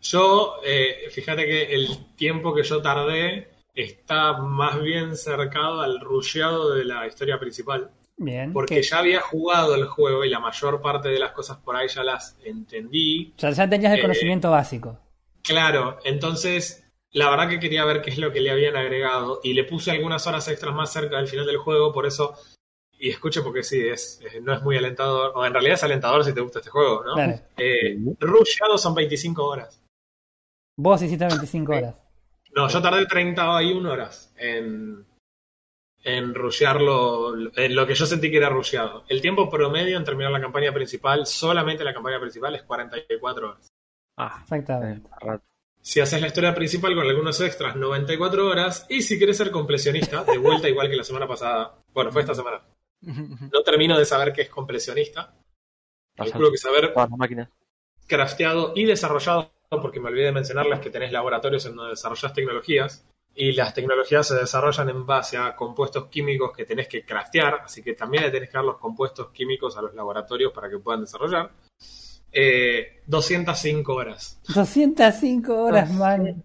[0.00, 6.74] yo, eh, fíjate que el tiempo que yo tardé está más bien cercado al rusheado
[6.74, 8.52] de la historia principal, Bien.
[8.54, 11.76] porque que ya había jugado el juego y la mayor parte de las cosas por
[11.76, 13.34] ahí ya las entendí.
[13.36, 14.98] ya, ya tenías el eh, conocimiento básico.
[15.42, 19.54] Claro, entonces la verdad que quería ver qué es lo que le habían agregado y
[19.54, 22.34] le puse algunas horas extras más cerca del final del juego, por eso,
[22.98, 26.24] y escuche porque sí, es, es- no es muy alentador, o en realidad es alentador
[26.24, 27.14] si te gusta este juego, ¿no?
[27.14, 27.40] Claro.
[27.56, 29.82] Eh, rusheado son 25 horas.
[30.76, 31.94] Vos hiciste 25 horas.
[32.54, 35.04] No, yo tardé 31 horas en,
[36.02, 39.04] en rushearlo, en lo que yo sentí que era rusheado.
[39.08, 43.68] El tiempo promedio en terminar la campaña principal, solamente la campaña principal, es 44 horas.
[44.16, 45.08] Ah, Exactamente.
[45.80, 48.84] Si haces la historia principal con algunos extras, 94 horas.
[48.90, 51.76] Y si quieres ser completionista, de vuelta igual que la semana pasada.
[51.94, 52.60] Bueno, fue esta semana.
[53.00, 55.34] No termino de saber qué es completionista.
[56.16, 57.48] Calculo que saber Todas las máquinas.
[58.06, 63.04] crafteado y desarrollado, porque me olvidé de mencionarles que tenés laboratorios en donde desarrollas tecnologías.
[63.34, 67.84] Y las tecnologías se desarrollan en base a compuestos químicos que tenés que craftear, así
[67.84, 71.02] que también le tenés que dar los compuestos químicos a los laboratorios para que puedan
[71.02, 71.52] desarrollar.
[72.32, 74.40] Eh, 205 horas.
[74.54, 76.44] 205 horas, man.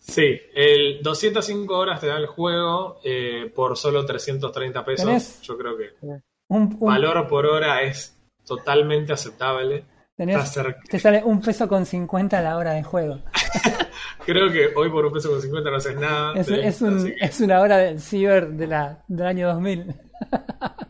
[0.00, 5.06] Sí, el 205 horas te da el juego eh, por solo 330 pesos.
[5.06, 5.40] ¿Tenés?
[5.42, 9.84] Yo creo que Un, un- valor por hora es totalmente aceptable.
[10.16, 13.20] tenés- te sale un peso con 50 la hora de juego.
[14.26, 16.34] Creo que hoy por un peso con 50 no haces nada.
[16.38, 19.94] Es, un- que es una hora del ciber de la, del año 2000.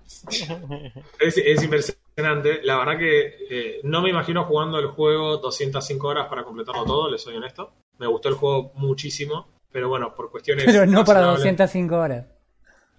[1.20, 2.60] es, es impresionante.
[2.62, 7.10] La verdad que eh, no me imagino jugando el juego 205 horas para completarlo todo,
[7.10, 7.72] les soy honesto.
[8.00, 10.64] Me gustó el juego muchísimo, pero bueno, por cuestiones...
[10.64, 11.44] Pero no para razonables.
[11.44, 12.26] 205 horas.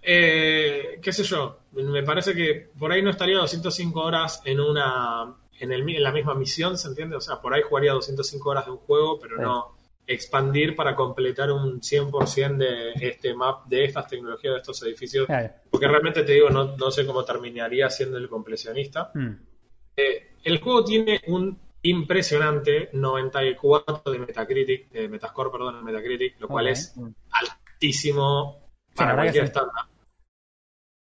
[0.00, 5.34] Eh, qué sé yo, me parece que por ahí no estaría 205 horas en una
[5.60, 7.16] en, el, en la misma misión, ¿se entiende?
[7.16, 9.42] O sea, por ahí jugaría 205 horas de un juego, pero Sí.
[9.42, 15.28] no expandir para completar un 100% de este map, de estas tecnologías, de estos edificios.
[15.70, 19.10] Porque realmente te digo, no, no sé cómo terminaría siendo el completionista.
[19.14, 19.30] Mm.
[19.96, 26.48] Eh, el juego tiene un impresionante 94 de Metacritic, de Metascore, perdón, en Metacritic, lo
[26.48, 26.94] cual es
[27.30, 29.84] altísimo para cualquier estándar.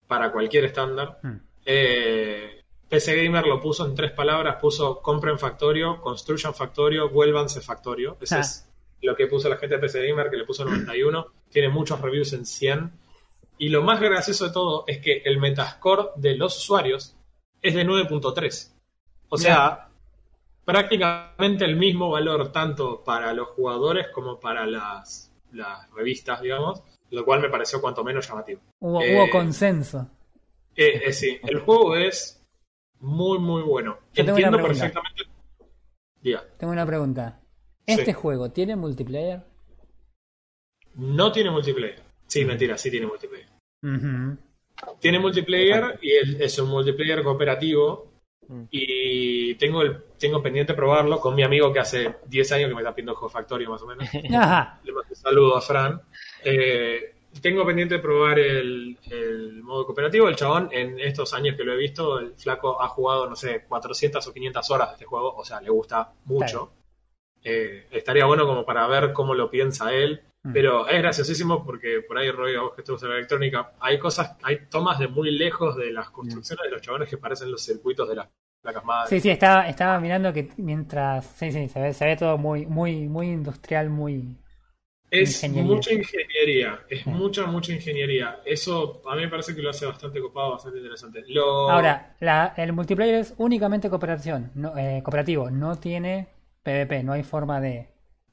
[0.08, 1.20] Para cualquier estándar.
[1.24, 1.36] Mm.
[1.66, 8.18] Eh, PC Gamer lo puso en tres palabras, puso compren Factorio, construyan Factorio, vuélvanse Factorio.
[8.22, 8.40] Eso Ah.
[8.40, 8.70] es
[9.02, 11.28] lo que puso la gente de PC Gamer, que le puso 91.
[11.52, 12.92] Tiene muchos reviews en 100.
[13.58, 17.16] Y lo más gracioso de todo es que el Metascore de los usuarios
[17.62, 18.74] es de 9.3.
[19.30, 19.87] O sea,
[20.68, 27.24] prácticamente el mismo valor tanto para los jugadores como para las, las revistas, digamos, lo
[27.24, 28.60] cual me pareció cuanto menos llamativo.
[28.80, 30.10] Hubo, Eh, hubo consenso.
[30.76, 32.46] Eh, eh, sí, el juego es
[33.00, 33.98] muy, muy bueno.
[34.14, 35.24] Yo tengo Entiendo una perfectamente.
[36.58, 37.40] Tengo una pregunta.
[37.86, 38.14] ¿Este Sí.
[38.14, 39.42] juego tiene multiplayer?
[40.96, 42.02] no tiene multiplayer.
[42.26, 43.48] Sí, mentira, sí tiene multiplayer.
[45.00, 48.12] Tiene multiplayer y el- es un multiplayer cooperativo.
[48.48, 48.64] Mm.
[48.72, 52.82] Y tengo el tengo pendiente probarlo con mi amigo que hace 10 años que me
[52.82, 54.08] está pidiendo Juego Factorio más o menos.
[54.36, 54.80] Ajá.
[54.84, 56.02] Le mando un saludo a Fran.
[56.44, 60.28] Eh, tengo pendiente probar el, el modo cooperativo.
[60.28, 63.66] El chabón, en estos años que lo he visto, el flaco ha jugado, no sé,
[63.68, 65.36] 400 o 500 horas de este juego.
[65.36, 66.74] O sea, le gusta mucho.
[67.44, 70.22] Eh, estaría bueno como para ver cómo lo piensa él.
[70.44, 70.54] Mm.
[70.54, 74.00] Pero es graciosísimo porque por ahí, Roy, a vos que estuviste en la electrónica, hay
[74.00, 77.64] cosas, hay tomas de muy lejos de las construcciones de los chabones que parecen los
[77.64, 78.30] circuitos de las
[78.62, 79.10] placas madres.
[79.10, 81.26] Sí, sí, estaba, estaba mirando que mientras.
[81.26, 84.38] Sí, sí, se ve, se ve todo muy, muy, muy industrial, muy.
[85.10, 85.74] Es Ingeniería.
[85.76, 87.10] mucha ingeniería, es Sí.
[87.10, 88.42] mucha, mucha ingeniería.
[88.44, 91.24] Eso a mí me parece que lo hace bastante copado, bastante interesante.
[91.30, 91.70] Lo...
[91.70, 96.28] Ahora, la, el multiplayer es únicamente cooperación, no, eh, cooperativo, no tiene
[96.62, 97.88] PvP, no hay forma de.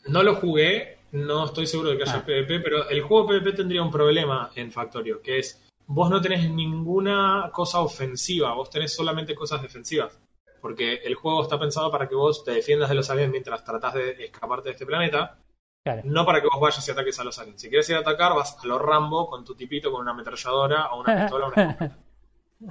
[0.08, 2.24] No lo jugué, no estoy seguro de que haya Ah.
[2.26, 6.50] PvP, pero el juego PvP tendría un problema en Factorio, que es vos no tenés
[6.50, 10.18] ninguna cosa ofensiva, vos tenés solamente cosas defensivas.
[10.60, 13.94] Porque el juego está pensado para que vos te defiendas de los aliens mientras tratás
[13.94, 15.38] de escaparte de este planeta,
[15.84, 16.00] Claro.
[16.06, 17.60] no para que vos vayas y ataques a los aliens.
[17.60, 20.92] Si quieres ir a atacar, vas a lo Rambo con tu tipito, con una ametralladora
[20.92, 21.98] o una pistola o una escopeta.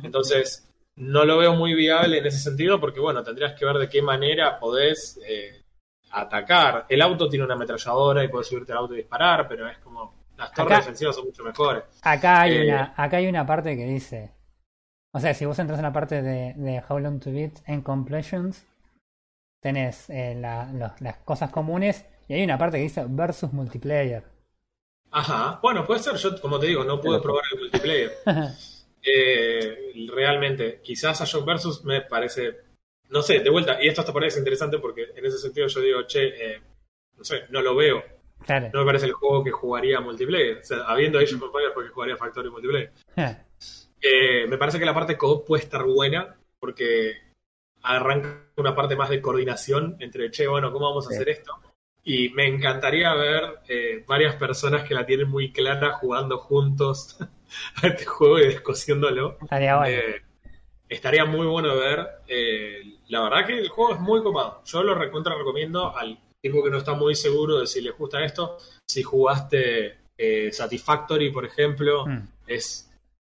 [0.01, 3.89] Entonces, no lo veo muy viable en ese sentido porque, bueno, tendrías que ver de
[3.89, 5.63] qué manera podés eh,
[6.11, 6.87] atacar.
[6.89, 10.22] El auto tiene una ametralladora y podés subirte al auto y disparar, pero es como...
[10.37, 11.83] Las torres Acá- defensivas son mucho mejores.
[12.01, 14.31] Acá hay, Eh, una, acá hay una parte que dice.
[15.13, 17.81] O sea, si vos entras en la parte de, de How Long to Beat en
[17.81, 18.65] Completions,
[19.61, 24.23] tenés eh, la- los- las cosas comunes y hay una parte que dice versus multiplayer.
[25.11, 25.59] Ajá.
[25.61, 26.15] Bueno, puede ser.
[26.15, 28.11] Yo, como te digo, no pude probar el multiplayer.
[29.05, 32.61] Eh, realmente, quizás a Shock Versus me parece,
[33.09, 36.03] no sé, de vuelta, y esto hasta parece interesante porque en ese sentido yo digo,
[36.07, 36.61] che, eh,
[37.17, 38.01] no sé, no lo veo,
[38.45, 38.69] claro.
[38.73, 41.89] no me parece el juego que jugaría multiplayer, o sea, habiendo Age of Empires porque
[41.89, 42.91] jugaría Factory multiplayer.
[44.01, 47.13] Eh, me parece que la parte co puede estar buena porque
[47.81, 51.15] arranca una parte más de coordinación entre, che, bueno, ¿cómo vamos a Sí.
[51.15, 51.53] hacer esto?
[52.05, 57.17] Y me encantaría ver eh, varias personas que la tienen muy clara jugando juntos
[57.83, 59.37] a este juego y descosiéndolo.
[59.41, 59.97] Estaría bueno.
[59.97, 60.21] Eh,
[60.89, 62.07] estaría muy bueno ver.
[62.27, 64.61] eh, la verdad que el juego es muy copado.
[64.65, 68.23] Yo lo recontra recomiendo al tipo que no está muy seguro de si le gusta
[68.23, 68.57] esto.
[68.85, 72.27] Si jugaste eh, Satisfactory, por ejemplo, Mm.
[72.47, 72.91] es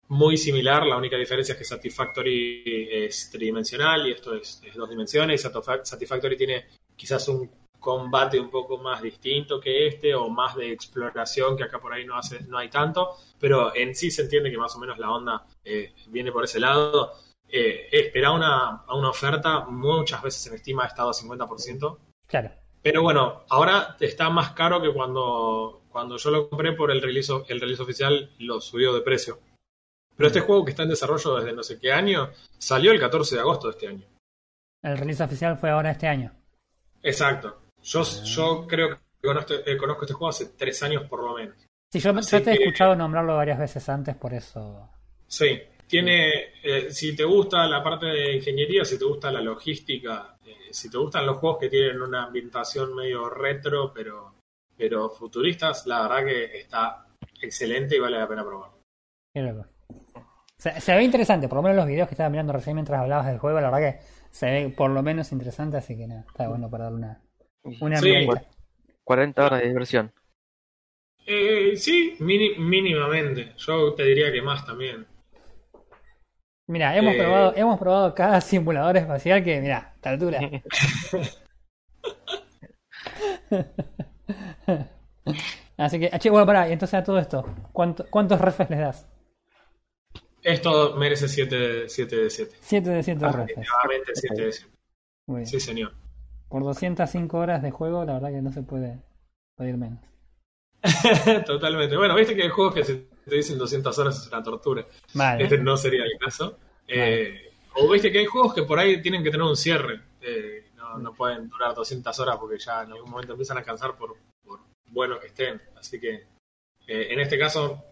[0.10, 0.86] muy similar.
[0.86, 5.46] La única diferencia es que Satisfactory es tridimensional y esto es, es dos dimensiones.
[5.46, 6.66] Satisfa- Satisfactory tiene
[6.96, 11.78] quizás un combate un poco más distinto que este o más de exploración que acá
[11.80, 14.80] por ahí no hace no hay tanto pero en sí se entiende que más o
[14.80, 17.12] menos la onda eh, viene por ese lado
[17.48, 22.50] eh, esperar una, a una oferta muchas veces en Steam ha estado a 50% Claro.
[22.86, 27.34] Pero bueno ahora está más caro que cuando cuando yo lo compré por el release
[27.48, 29.40] el release oficial lo subió de precio.
[30.16, 33.36] Pero este juego que está en desarrollo desde no sé qué año salió el 14
[33.36, 34.06] de agosto de este año.
[34.84, 36.32] El release oficial fue ahora este año.
[37.02, 37.64] exacto.
[37.82, 41.58] Yo, yo creo que conozco, eh, conozco este juego hace tres años por lo menos.
[41.92, 44.92] Sí, yo, yo te he escuchado nombrarlo varias veces antes, por eso.
[45.28, 46.32] Sí, tiene,
[46.64, 50.90] eh, si te gusta la parte de ingeniería, si te gusta la logística, eh, si
[50.90, 54.36] te gustan los juegos que tienen una ambientación medio retro, pero,
[54.78, 57.06] pero futuristas, la verdad que está
[57.42, 58.80] excelente y vale la pena probarlo.
[59.34, 59.66] Qué loco.
[60.58, 63.28] Se, se ve interesante, por lo menos los videos que estaba mirando recién mientras hablabas
[63.28, 66.48] del juego, la verdad que se ve por lo menos interesante, así que nada, está
[66.48, 67.22] bueno para darle una,
[67.82, 68.06] una Sí.
[68.10, 68.46] miradita.
[69.04, 70.12] 40 horas de diversión.
[71.28, 73.54] Eh, sí, mini- mínimamente.
[73.58, 75.06] Yo te diría que más también.
[76.68, 77.18] Mira, hemos Eh.
[77.20, 80.40] probado, hemos probado cada simulador espacial que, mira, a esta altura.
[85.78, 89.06] Así que, che, bueno, pará, y entonces a todo esto, ¿cuánto- ¿cuántos refes les das?
[90.42, 92.16] Esto merece 7 de 7.
[92.60, 93.48] 7 de 7 refes.
[93.48, 94.72] Definitivamente 7 de 7.
[95.28, 95.48] Muy bien.
[95.48, 95.94] Sí, señor.
[96.50, 99.02] Por 205 horas de juego, la verdad que no se puede
[99.58, 100.00] pedir menos.
[101.46, 101.98] Totalmente.
[101.98, 104.86] Bueno, viste que hay juegos que se te dicen 200 horas es una tortura.
[105.14, 105.44] Vale.
[105.44, 106.58] Este no sería el caso.
[106.88, 110.00] Eh, o viste que hay juegos que por ahí tienen que tener un cierre.
[110.22, 113.96] Eh, no, no pueden durar 200 horas porque ya en algún momento empiezan a cansar
[113.98, 114.60] por, por
[114.92, 115.62] buenos que estén.
[115.78, 116.14] Así que
[116.88, 117.84] eh, en este caso,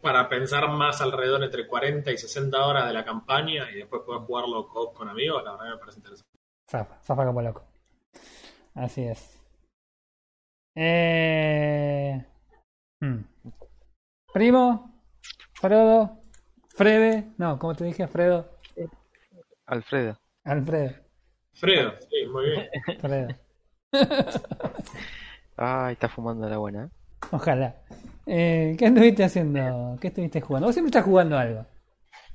[0.00, 4.22] para pensar más alrededor entre 40 y 60 horas de la campaña y después poder
[4.22, 6.28] jugarlo co- con amigos, la verdad me parece interesante.
[6.70, 7.64] Zafa, zafa como loco.
[8.74, 9.34] Así es.
[10.76, 12.24] Eh...
[13.02, 13.18] hmm.
[14.38, 15.02] Primo,
[15.54, 16.20] Frodo,
[16.68, 18.48] Frede, no, como te dije, Fredo,
[19.66, 20.16] Alfredo.
[20.44, 20.94] Alfredo,
[21.54, 22.68] Fredo, sí, muy bien.
[23.00, 23.28] Fredo.
[25.56, 26.84] Ay, está fumando la buena.
[26.84, 26.88] ¿eh?
[27.32, 27.82] Ojalá.
[28.26, 29.98] Eh, ¿Qué estuviste haciendo?
[30.00, 30.68] ¿Qué estuviste jugando?
[30.68, 31.66] Vos siempre estás jugando algo.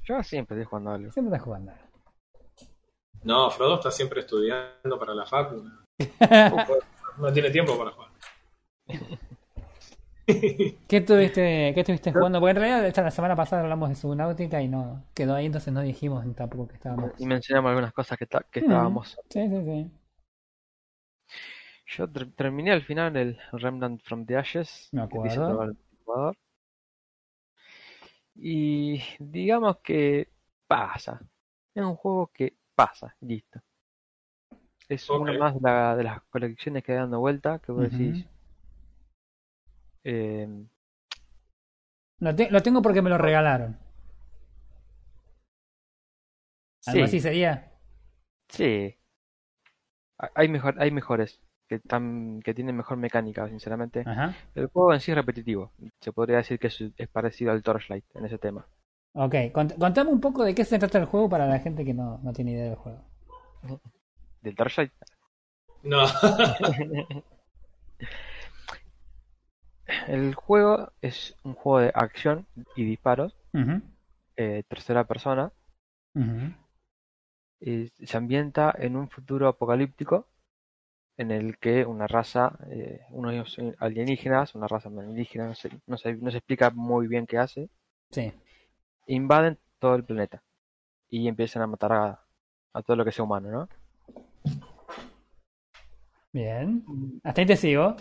[0.04, 1.10] Yo siempre estoy jugando algo.
[1.14, 1.88] Siempre estás jugando algo.
[3.24, 5.64] No, Frodo está siempre estudiando para la facu.
[7.16, 8.10] No tiene tiempo para jugar.
[10.88, 12.40] ¿Qué estuviste, qué estuviste jugando?
[12.40, 15.74] Porque en realidad esta la semana pasada hablamos de Subnautica y no quedó ahí, entonces
[15.74, 17.12] no dijimos tampoco que estábamos.
[17.20, 19.18] Y mencionamos algunas cosas que, que estábamos.
[19.30, 19.92] Sí, sí, sí.
[21.86, 24.90] Yo ter- terminé al final el Remnant from the Ashes.
[24.92, 25.60] Me acuerdo.
[28.36, 30.30] Y digamos que
[30.68, 31.20] pasa.
[31.74, 33.62] Es un juego que pasa, listo.
[34.88, 38.26] Es una más de, la- de las colecciones que dando vuelta, que vos decís.
[40.04, 40.48] Eh,
[42.20, 43.78] Lo, te- lo tengo porque me lo regalaron.
[46.86, 47.72] Algo sí, así sería.
[48.50, 48.96] sí.
[50.20, 54.04] Ha- Hay mejor, hay mejores que tan, que tienen mejor mecánica, sinceramente.
[54.06, 54.36] Ajá.
[54.56, 55.72] El juego en sí es repetitivo.
[56.02, 58.68] Se podría decir que es, es parecido al Torchlight en ese tema.
[59.14, 61.94] Ok, cont- contame un poco de qué se trata el juego para la gente que
[61.94, 63.00] no, no tiene idea del juego.
[64.42, 64.92] Del Torchlight.
[65.84, 66.06] No.
[70.08, 73.36] El juego es un juego de acción y disparos,
[74.36, 75.52] eh, tercera persona.
[77.60, 80.28] y se ambienta en un futuro apocalíptico
[81.18, 86.16] en el que una raza, eh, unos alienígenas, una raza alienígena, no se, no se,
[86.16, 87.70] no se explica muy bien qué hace,
[88.12, 88.34] Sí.
[89.08, 90.44] invaden todo el planeta
[91.10, 92.20] y empiezan a matar a,
[92.74, 93.70] a todo lo que sea humano, ¿no?
[96.34, 96.84] Bien.
[97.24, 97.96] Hasta ahí te sigo.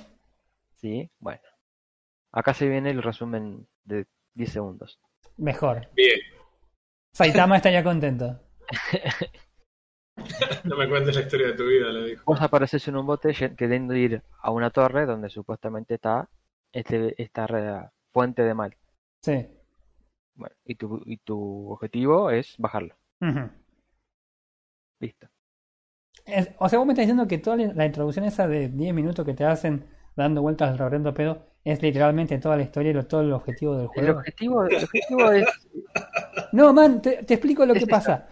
[0.81, 1.41] Sí, bueno.
[2.33, 4.99] Acá se viene el resumen de 10 segundos.
[5.37, 5.89] Mejor.
[5.95, 6.19] Bien.
[7.15, 8.41] Saitama está ya contento.
[10.65, 12.23] No me cuentes la historia de tu vida, le dijo.
[12.27, 16.29] Vos apareces en un bote queriendo ir a una torre donde supuestamente está
[16.71, 18.77] este, esta fuente de mal.
[19.23, 19.49] Sí.
[20.35, 22.95] Bueno, y tu, y tu objetivo es bajarlo.
[23.21, 23.51] Ujú.
[25.01, 25.29] Listo.
[26.27, 28.95] Es- o sea, vos me estás diciendo que toda la la introducción esa de 10
[28.95, 32.95] minutos que te hacen dando vueltas al reverendo pedo es literalmente toda la historia y
[32.95, 34.19] lo- todo el objetivo del El juego.
[34.19, 35.47] objetivo, el objetivo es
[36.53, 38.27] No, man, te, te explico lo que pasa.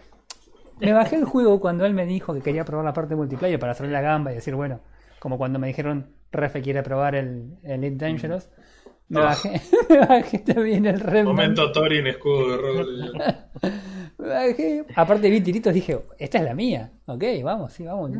[0.79, 3.71] Me bajé el juego cuando él me dijo que quería probar la parte multiplayer para
[3.73, 4.79] hacerle la gamba y decir, bueno,
[5.19, 8.49] como cuando me dijeron, Refe quiere probar el Elite Dangerous.
[9.09, 9.25] Me, No.
[9.25, 11.27] bajé, me bajé también el Remnant.
[11.27, 13.11] Momento Thorin, escudo de rol.
[14.17, 14.85] Me bajé.
[14.95, 16.91] Aparte vi tiritos, dije, esta es la mía.
[17.05, 18.11] Ok, vamos, sí, vamos.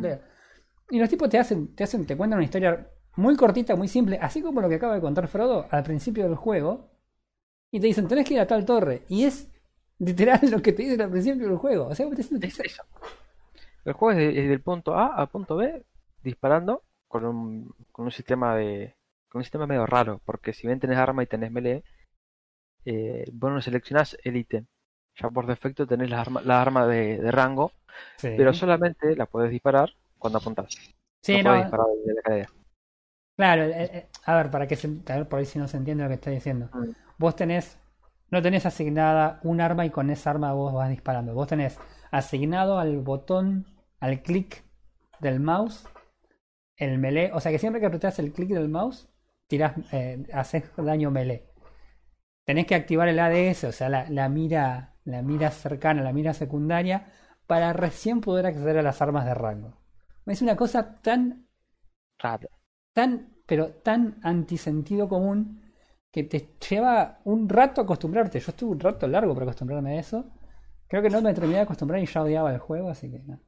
[0.90, 4.18] Y los tipos te hacen, te hacen, te cuentan una historia muy cortita, muy simple,
[4.20, 6.90] así como lo que acaba de contar Frodo al principio del juego.
[7.70, 9.02] Y te dicen, tenés que ir a tal torre.
[9.08, 9.50] Y es
[9.98, 11.86] literal lo que te dicen al principio del juego.
[11.88, 12.82] O sea, te dicen, Es eso.
[13.84, 15.84] El juego es, de- es del punto A al punto B
[16.22, 18.96] disparando con un, con un sistema de
[19.28, 21.82] con un sistema medio raro, porque si bien tenés arma y tenés melee,
[22.84, 24.66] eh, vos no seleccionás el ítem.
[25.16, 27.72] Ya por defecto tenés la arma, la arma de, de rango,
[28.18, 28.28] Sí.
[28.36, 30.74] pero solamente la podés disparar cuando apuntás.
[31.22, 32.50] Sí, no, disparar desde la cadera.
[33.36, 35.76] Claro, eh, eh, a ver, para que se, a ver por ahí si no se
[35.76, 36.70] entiende lo que está diciendo.
[36.72, 36.90] Mm.
[37.18, 37.78] Vos tenés,
[38.30, 41.34] no tenés asignada un arma y con esa arma vos vas disparando.
[41.34, 41.78] Vos tenés
[42.10, 43.66] asignado al botón,
[44.00, 44.64] al clic
[45.20, 45.86] del mouse,
[46.76, 47.30] el melee.
[47.32, 49.08] O sea que siempre que apretás el clic del mouse,
[49.48, 51.48] tirás, eh, haces daño melee.
[52.44, 56.34] Tenés que activar el ADS, o sea, la, la mira, la mira cercana, la mira
[56.34, 57.12] secundaria,
[57.46, 59.78] para recién poder acceder a las armas de rango.
[60.26, 61.48] Es una cosa tan
[62.18, 62.48] Raro.
[62.92, 65.60] Tan, pero tan antisentido común
[66.10, 68.38] que te lleva un rato acostumbrarte.
[68.40, 70.30] Yo estuve un rato largo para acostumbrarme a eso.
[70.88, 73.40] Creo que no me terminé de acostumbrar y ya odiaba el juego, así que no.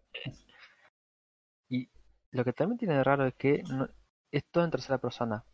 [1.69, 1.91] Y
[2.31, 3.89] lo que también tiene de raro es que no-
[4.31, 5.45] es todo en tercera persona.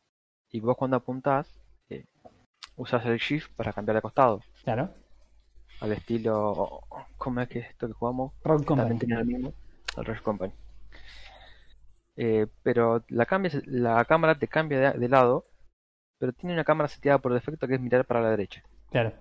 [0.50, 1.53] Y vos cuando apuntás,
[1.88, 2.07] eh,
[2.76, 4.40] usas el shift para cambiar de costado.
[4.64, 4.90] Claro.
[5.81, 6.81] Al estilo.
[7.16, 8.33] ¿Cómo es que esto que jugamos?
[8.44, 8.98] Rogue Company.
[8.98, 9.53] También el mismo.
[9.96, 10.53] El Rush Company.
[12.22, 15.46] Eh, pero la, cambias, la cámara te cambia de, de lado.
[16.18, 18.62] Pero tiene una cámara seteada por defecto que es mirar para la derecha.
[18.90, 19.14] Claro.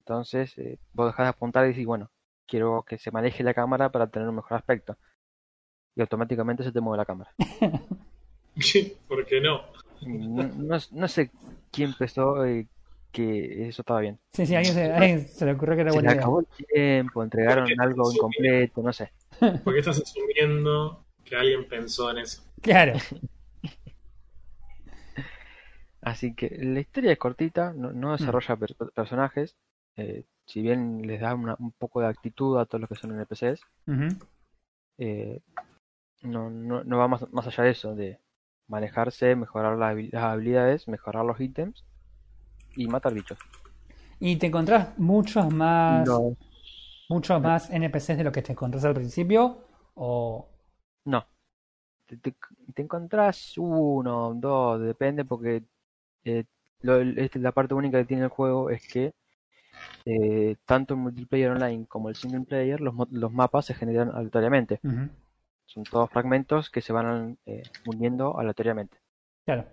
[0.00, 2.10] Entonces, eh, vos dejás de apuntar y decís, bueno,
[2.48, 4.96] quiero que se maneje la cámara para tener un mejor aspecto.
[5.94, 7.30] Y automáticamente se te mueve la cámara.
[9.08, 9.62] ¿Por qué no?
[10.02, 11.30] No, no- no sé
[11.70, 12.66] quién pensó eh,
[13.12, 14.18] que eso estaba bien.
[14.32, 16.12] Sí, sí, a alguien se, a alguien se le ocurrió que era Se le buena
[16.14, 16.22] idea.
[16.22, 19.12] acabó el tiempo, entregaron algo incompleto, no sé.
[19.62, 22.42] ¿Por qué estás asumiendo que alguien pensó en eso?
[22.60, 22.94] Claro.
[26.02, 28.00] Así que la historia es cortita, no, Mm.
[28.00, 29.56] no desarrolla per- personajes.
[29.96, 33.10] eh, si bien les da una- un poco de actitud a todos los que son
[33.12, 33.60] NPCs,
[34.98, 35.40] eh,
[36.22, 38.18] no, no, no va más, más allá de eso, de
[38.68, 41.84] manejarse, mejorar las habi- las habilidades, mejorar los ítems
[42.76, 43.38] y matar bichos.
[44.20, 46.34] Y te encontrás muchos más, No,
[47.10, 49.58] muchos más NPCs de lo que te encontrás al principio.
[49.94, 50.48] O.
[51.04, 51.26] no.
[52.06, 52.36] Te, te-
[52.74, 55.64] te encontrás uno, dos, depende porque
[56.24, 56.44] eh,
[56.82, 59.14] lo- este- la parte única que tiene el juego es que
[60.06, 64.80] eh, tanto el multiplayer online como el single player, los, los mapas se generan aleatoriamente.
[65.66, 68.98] Son todos fragmentos que se van eh, uniendo aleatoriamente.
[69.44, 69.66] Claro.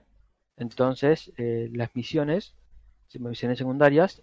[0.57, 2.53] Entonces, eh, las misiones,
[3.07, 4.21] si- misiones secundarias,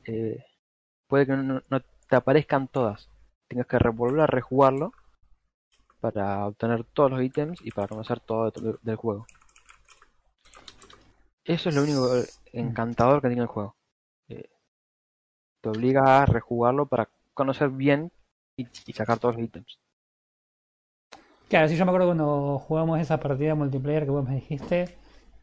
[1.08, 3.08] puede que no, no- te aparezcan todas.
[3.48, 4.92] Tengas que re- volver a rejugarlo
[6.04, 9.26] para obtener todos los ítems y para conocer todo de- del juego.
[11.46, 12.10] Eso es lo único
[12.52, 13.74] encantador que tiene el juego.
[14.28, 14.50] Eh,
[15.60, 18.12] te obliga a rejugarlo para conocer bien
[18.56, 19.80] y, y sacar todos los ítems.
[21.48, 24.96] Claro, sí, yo me acuerdo cuando jugamos esa partida multiplayer que vos me dijiste,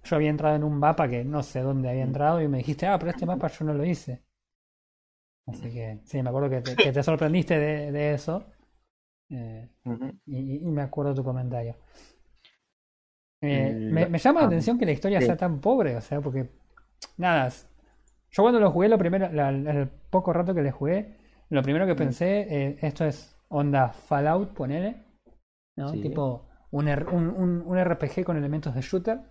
[0.04, 2.86] yo había entrado en un mapa que no sé dónde había entrado y me dijiste,
[2.88, 4.21] ah, pero este mapa yo no lo hice.
[5.45, 8.45] Así que sí, me acuerdo que te, sorprendiste de eso.
[9.32, 9.70] Eh,
[10.26, 11.76] y, y me acuerdo tu comentario.
[13.41, 15.26] Eh, Mm, me, me llama la ah, atención que la historia sí.
[15.26, 16.50] sea tan pobre, o sea, porque
[17.17, 17.50] nada,
[18.32, 21.17] yo cuando lo jugué, lo primero, la- el poco rato que le jugué,
[21.50, 25.04] lo primero que pensé, eh, esto es onda Fallout, ponele,
[25.78, 25.91] ¿no?
[25.91, 26.02] Sí.
[26.02, 29.22] Tipo un, un, un, un RPG con elementos de shooter,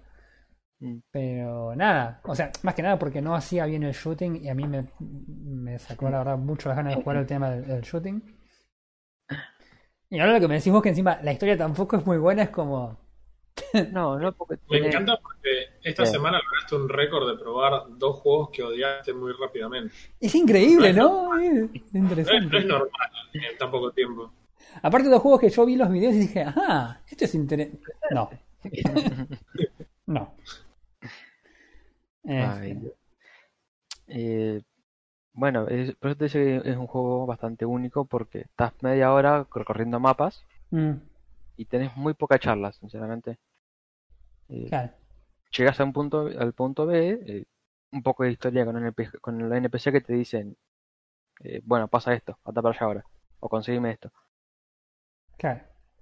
[0.82, 1.00] Mm.
[1.10, 4.54] pero nada, o sea, más que nada porque no hacía bien el shooting y a
[4.54, 7.82] mí me, me sacó la verdad mucho las ganas de jugar el tema del, del
[7.82, 8.22] shooting.
[10.10, 12.42] Y ahora lo que me decís vos que encima la historia tampoco es muy buena,
[12.44, 12.98] es como...
[13.92, 15.50] No, no porque Me encanta porque
[15.82, 16.12] esta Sí.
[16.12, 19.94] semana lograste un récord de probar dos juegos que odiaste muy rápidamente.
[20.18, 21.38] Es increíble, ¿no?
[21.38, 22.58] Es No es, no interesante.
[22.58, 22.90] es normal
[23.34, 24.32] en tan poco tiempo.
[24.82, 27.80] Aparte de los juegos que yo vi los videos y dije, ajá, esto es interesante.
[28.10, 28.30] No.
[30.06, 30.34] no.
[32.24, 32.94] Ay, Este.
[34.08, 34.62] Eh,
[35.40, 39.12] bueno, es- por eso te dice que es un juego bastante único porque estás media
[39.12, 40.92] hora recorriendo mapas mm,
[41.56, 43.38] y tenés muy pocas charlas, sinceramente.
[44.48, 44.92] Eh, claro.
[45.56, 47.44] llegas a un punto, al punto B, eh,
[47.92, 48.76] un poco de historia con,
[49.40, 50.56] el NPC que te dicen,
[51.44, 53.04] eh, bueno, pasa esto, anda para allá ahora,
[53.40, 54.12] o conseguime esto,
[55.38, 55.60] Claro.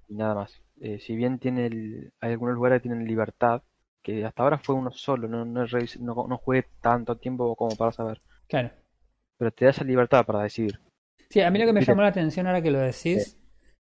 [0.09, 0.53] y nada más.
[0.81, 3.63] Eh, si bien tiene el- hay algunos lugares que tienen libertad,
[4.03, 7.93] que hasta ahora fue uno solo, no, no, no, no jugué tanto tiempo como para
[7.93, 8.71] saber, Claro.
[9.39, 10.81] Pero te da esa libertad para decidir.
[11.31, 11.83] Sí, a mí lo que me Mira.
[11.83, 13.39] llamó la atención ahora que lo decís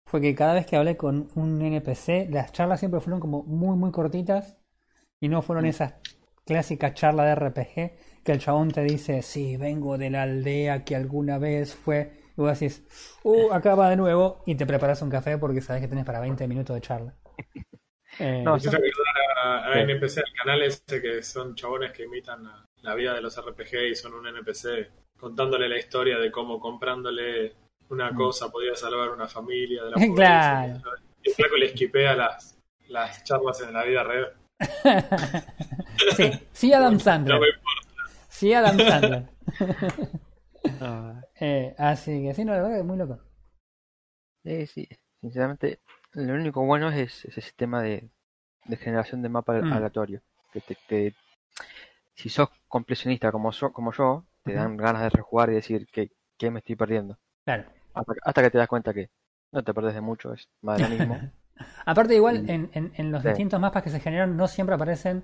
[0.06, 3.76] fue que cada vez que hablé con un NPC, las charlas siempre fueron como muy,
[3.78, 4.58] muy cortitas
[5.22, 5.96] y no fueron esas
[6.46, 10.96] clásicas charlas de RPG que el chabón te dice, sí, vengo de la aldea que
[10.96, 12.14] alguna vez fue.
[12.38, 12.84] Y vos decís,
[13.24, 16.20] uh, acá va de nuevo y te preparas un café porque sabes que tenés para
[16.22, 17.16] 20 minutos de charla.
[18.20, 22.44] Eh, No, hizo acordar a, a NPC, el canal este que son chabones que imitan
[22.82, 24.92] la vida de los RPG y son un NPC
[25.24, 27.56] contándole la historia de cómo comprándole
[27.90, 30.16] una cosa podía salvar una familia de la pobreza.
[30.16, 30.98] Claro.
[31.22, 32.60] Y el flaco le esquipea las,
[32.90, 34.34] las charlas en la vida real.
[36.18, 37.40] sí, sí Adam No Sandler.
[37.40, 38.28] me importa.
[38.28, 39.24] Sí Adam Sandler.
[41.40, 43.20] Eh, así que sí, no, la verdad que es muy loco.
[44.46, 44.88] eh, sí,
[45.20, 45.80] sinceramente,
[46.14, 48.10] lo único bueno es ese sistema de,
[48.66, 49.74] de generación de mapa Mm.
[49.74, 50.22] aleatorio.
[50.54, 51.14] Que te, que
[52.14, 56.12] si sos completionista como, so- como yo, te dan ganas de rejugar y decir que,
[56.38, 57.18] que me estoy perdiendo.
[57.46, 57.66] Claro.
[57.94, 59.10] Hasta, hasta que te das cuenta que
[59.52, 61.20] no te perdés de mucho, es más de lo mismo.
[61.86, 62.52] Aparte, igual Sí.
[62.52, 63.30] en, en, en los Sí.
[63.30, 65.24] distintos mapas que se generan no siempre aparecen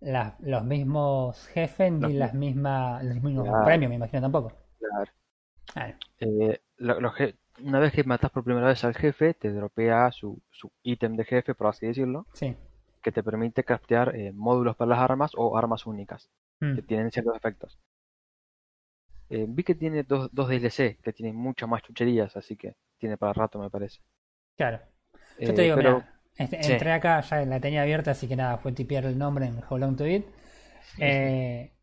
[0.00, 3.64] los mismos jefes ni Los las mismas, los mismos Claro.
[3.64, 4.52] premios, me imagino tampoco.
[4.78, 5.10] Claro.
[5.72, 5.94] Claro.
[6.20, 6.98] Eh, lo-
[7.62, 11.24] una vez que matas por primera vez al jefe, te dropea su, su ítem de
[11.24, 12.54] jefe, por así decirlo, Sí.
[13.02, 16.28] que te permite craftear eh, módulos para las armas o armas únicas,
[16.60, 17.78] Mm, que tienen ciertos efectos.
[19.28, 23.16] Eh, vi que tiene dos, dos DLC, que tienen muchas más chucherías, así que tiene
[23.16, 24.00] para rato, me parece.
[24.56, 24.80] Claro.
[25.38, 26.72] Yo Eh, te digo, pero mira, este- sí.
[26.72, 29.78] entré acá, ya la tenía abierta, así que nada, fue tipear el nombre en How
[29.78, 30.24] Long to Beat.
[30.98, 31.74] Eh,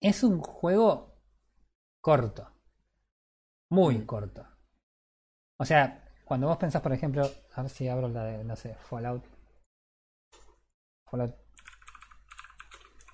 [0.00, 1.14] es un juego
[2.02, 2.52] corto.
[3.70, 4.06] Muy Mm.
[4.06, 4.46] corto.
[5.60, 7.22] O sea, cuando vos pensás, por ejemplo,
[7.54, 9.24] a ver si abro la de, no sé, Fallout.
[11.10, 11.34] Fallout.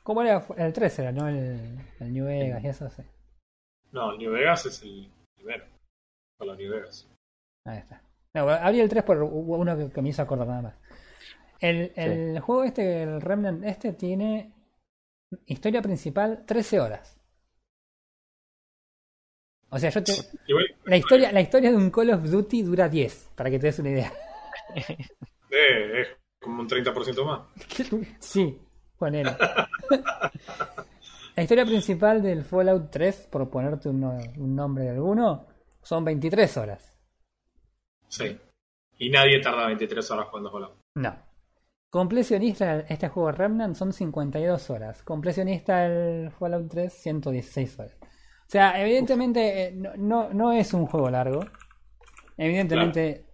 [0.02, 0.44] ¿Cómo era?
[0.56, 1.28] El 3 era, ¿no?
[1.28, 3.02] El, el New Vegas y eso, sí.
[3.94, 5.64] No, el New Vegas es el primero.
[6.36, 7.08] Con los New Vegas.
[7.64, 8.02] Ahí está.
[8.34, 10.74] No, abrí el 3 por uno que, que me hizo acordar nada más.
[11.60, 14.52] El, el juego este, el Remnant este, tiene
[15.46, 17.16] historia principal 13 horas.
[19.70, 20.12] O sea, yo te...
[20.86, 23.78] La historia, la historia de un Call of Duty dura 10, para que te des
[23.78, 24.12] una idea.
[24.74, 26.08] eh, es
[26.40, 27.40] como un 30% más.
[28.18, 28.60] Sí,
[28.98, 29.34] ponele.
[31.36, 35.46] La historia principal del Fallout 3, por ponerte un, un nombre de alguno,
[35.82, 36.98] son 23 horas.
[38.08, 38.38] Sí.
[38.98, 40.76] Y nadie tarda 23 horas jugando Fallout.
[40.94, 41.16] No.
[41.90, 45.02] Completionista este juego Remnant son 52 horas.
[45.02, 47.96] Completionista el Fallout 3 116 horas.
[48.02, 51.40] O sea, evidentemente eh, no, no, no es un juego largo.
[52.36, 53.26] Evidentemente,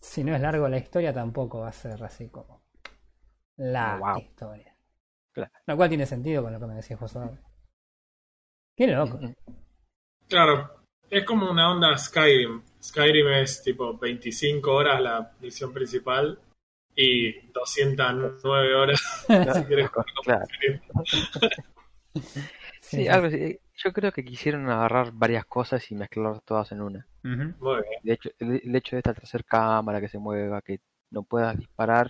[0.00, 2.62] si no es largo la historia tampoco va a ser así como
[3.56, 4.18] la Wow.
[4.18, 4.69] historia.
[5.32, 5.50] Claro.
[5.66, 7.40] Lo cual tiene sentido con lo que me decís vos ahora.
[8.76, 9.20] Qué loco.
[10.28, 12.62] Claro, es como una onda Skyrim.
[12.82, 16.38] Skyrim es tipo 25 horas la misión principal
[16.94, 19.00] y 209 horas
[19.54, 19.90] si quieres
[20.24, 20.46] Claro.
[22.80, 23.58] Sí, algo así.
[23.76, 27.06] Yo creo que quisieron agarrar varias cosas y mezclarlas todas en una.
[27.22, 28.00] Muy bien.
[28.02, 31.56] De hecho, el, el hecho de esta tercera cámara que se mueva, que no puedas
[31.56, 32.08] disparar,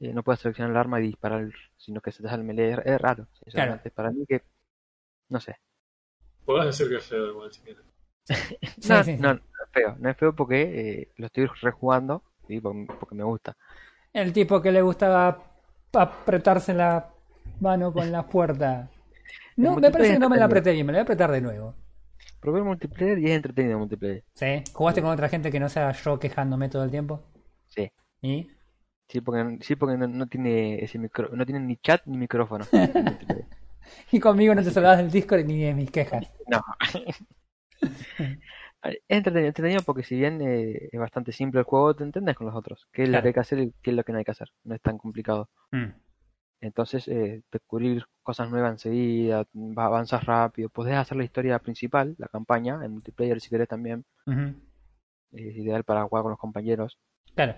[0.00, 2.78] eh, no puedas seleccionar el arma y disparar, sino que se te el melee, es,
[2.84, 3.26] es raro.
[3.42, 3.90] sinceramente.
[3.90, 4.42] Para mí que,
[5.28, 5.56] no sé.
[6.44, 7.84] Podés decir que es feo igual si quieres.
[8.78, 9.22] Sí, no, sí, sí.
[9.22, 9.96] no, no es feo.
[9.98, 12.60] No es feo porque eh, lo estoy rejugando, ¿sí?
[12.60, 13.56] porque, me gusta.
[14.12, 15.42] El tipo que le gustaba
[15.92, 17.10] apretarse la
[17.60, 18.90] mano con la puerta.
[19.56, 21.40] No, me parece que no me la apreté bien, me la voy a apretar de
[21.40, 21.76] nuevo.
[22.40, 24.24] Probé el multiplayer y es entretenido el multiplayer.
[24.34, 24.64] ¿Sí?
[24.72, 27.22] ¿Jugaste con otra gente que no sea yo quejándome todo el tiempo?
[27.68, 27.88] Sí.
[28.20, 28.50] ¿Y?
[29.08, 32.64] Sí, porque, sí, porque no, no tiene ese micro, no tiene ni chat ni micrófono.
[34.10, 36.26] Y conmigo no te salvabas del Discord ni de mis quejas.
[36.48, 36.62] No.
[38.82, 42.46] Es entretenido, entretenido porque si bien eh, es bastante simple el juego, te entendés con
[42.46, 42.86] los otros.
[42.92, 44.30] ¿Qué es lo que hay que hacer y qué es lo que no hay que
[44.32, 44.50] hacer?
[44.64, 45.48] No es tan complicado.
[45.72, 45.86] Mm.
[46.60, 52.28] Entonces, eh, descubrir cosas nuevas enseguida, va- avanzas rápido, podés hacer la historia principal, la
[52.28, 54.04] campaña, en multiplayer si querés también.
[55.32, 56.98] Es ideal para jugar con los compañeros,
[57.34, 57.54] Claro.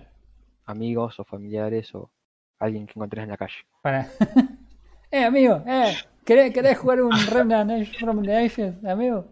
[0.67, 2.11] Amigos o familiares o
[2.59, 3.65] alguien que encontres en la calle.
[3.81, 4.09] Para.
[5.11, 5.95] eh, amigo, eh.
[6.25, 9.25] ¿Querés, querés jugar un Remnant from the Ashes, amigo?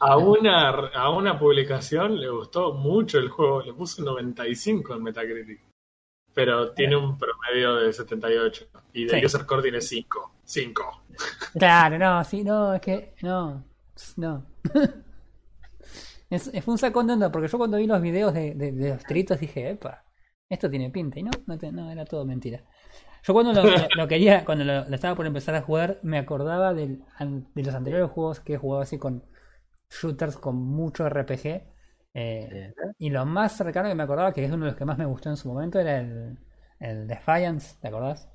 [0.00, 5.60] A una, a una publicación le gustó mucho el juego, le puso 95 en Metacritic.
[6.34, 8.66] Pero tiene un promedio de 78.
[8.92, 9.26] Y de Sí.
[9.26, 10.32] user core tiene 5.
[10.44, 11.02] 5.
[11.58, 13.14] Claro, no, sí, no, es que.
[13.22, 13.64] No.
[14.16, 14.46] No.
[16.30, 18.90] es, fue un sacón de onda, porque yo cuando vi los videos de, de, de
[18.90, 20.04] los tritos dije, epa,
[20.48, 21.18] esto tiene pinta.
[21.18, 22.62] Y no, no, te- no, era todo mentira.
[23.24, 23.64] Yo cuando lo,
[23.96, 27.04] lo quería, cuando lo, lo estaba por empezar a jugar, me acordaba del,
[27.54, 29.24] de los anteriores juegos que he jugado así con
[29.90, 31.62] shooters con mucho RPG.
[32.14, 34.98] Eh, y lo más cercano que me acordaba, que es uno de los que más
[34.98, 36.38] me gustó en su momento, era el,
[36.80, 38.28] el Defiance, ¿te acordás?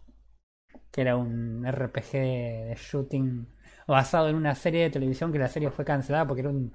[0.92, 3.48] Que era un RPG de shooting
[3.88, 6.72] basado en una serie de televisión que la serie fue cancelada porque era un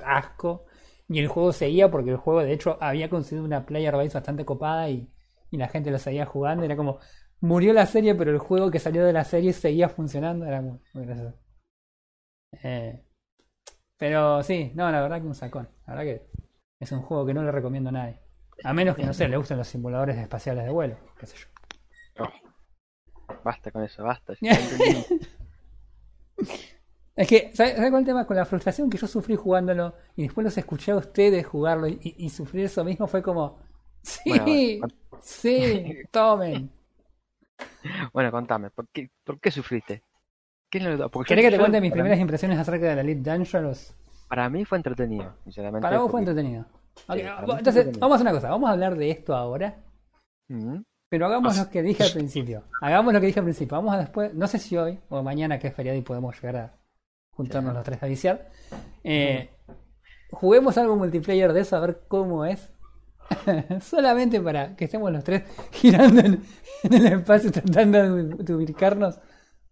[0.00, 0.66] asco.
[1.10, 4.44] Y el juego seguía porque el juego de hecho había conseguido una player base bastante
[4.44, 5.10] copada y,
[5.50, 6.64] y la gente lo seguía jugando.
[6.64, 7.00] Era como,
[7.40, 10.46] murió la serie pero el juego que salió de la serie seguía funcionando.
[10.46, 11.36] Era muy, muy gracioso.
[12.62, 13.02] Eh,
[13.96, 15.68] pero sí, no, la verdad que un sacón.
[15.88, 16.30] La verdad que
[16.78, 18.20] es un juego que no le recomiendo a nadie.
[18.62, 22.24] A menos que, no sé, le gusten los simuladores espaciales de vuelo, qué sé yo.
[23.42, 24.34] Basta con eso, basta.
[27.20, 28.26] Es que, ¿sabes cuál es el tema?
[28.26, 31.98] Con la frustración que yo sufrí jugándolo y después los escuché a ustedes jugarlo y,
[32.16, 33.58] y sufrir eso mismo fue como,
[34.02, 34.20] sí,
[34.80, 34.88] Bueno,
[35.20, 36.70] sí, tomen.
[38.14, 40.02] Bueno, contame, ¿por qué, por qué sufriste?
[40.70, 42.86] ¿Qué es lo- porque yo- ¿Querés que te yo- cuente mis primeras mí- impresiones acerca
[42.86, 43.94] de la Elite Dangerous?
[44.28, 45.82] Para mí fue entretenido, sinceramente.
[45.82, 46.64] Para vos fue entretenido.
[46.94, 48.00] Sí, entonces, entretenido.
[48.00, 49.76] vamos a una cosa, vamos a hablar de esto ahora,
[51.10, 52.62] pero hagamos lo que dije al principio.
[52.80, 53.76] Hagamos lo que dije al principio.
[53.76, 56.56] Vamos a después, no sé si hoy o mañana que es feriado y podemos llegar
[56.56, 56.74] a
[57.40, 57.74] juntarnos Sí.
[57.74, 58.48] los tres a viciar.
[59.04, 59.50] Eh,
[60.30, 62.70] juguemos algo multiplayer de eso a ver cómo es.
[63.82, 66.42] Solamente para que estemos los tres girando en,
[66.82, 69.18] en el espacio tratando de, de ubicarnos.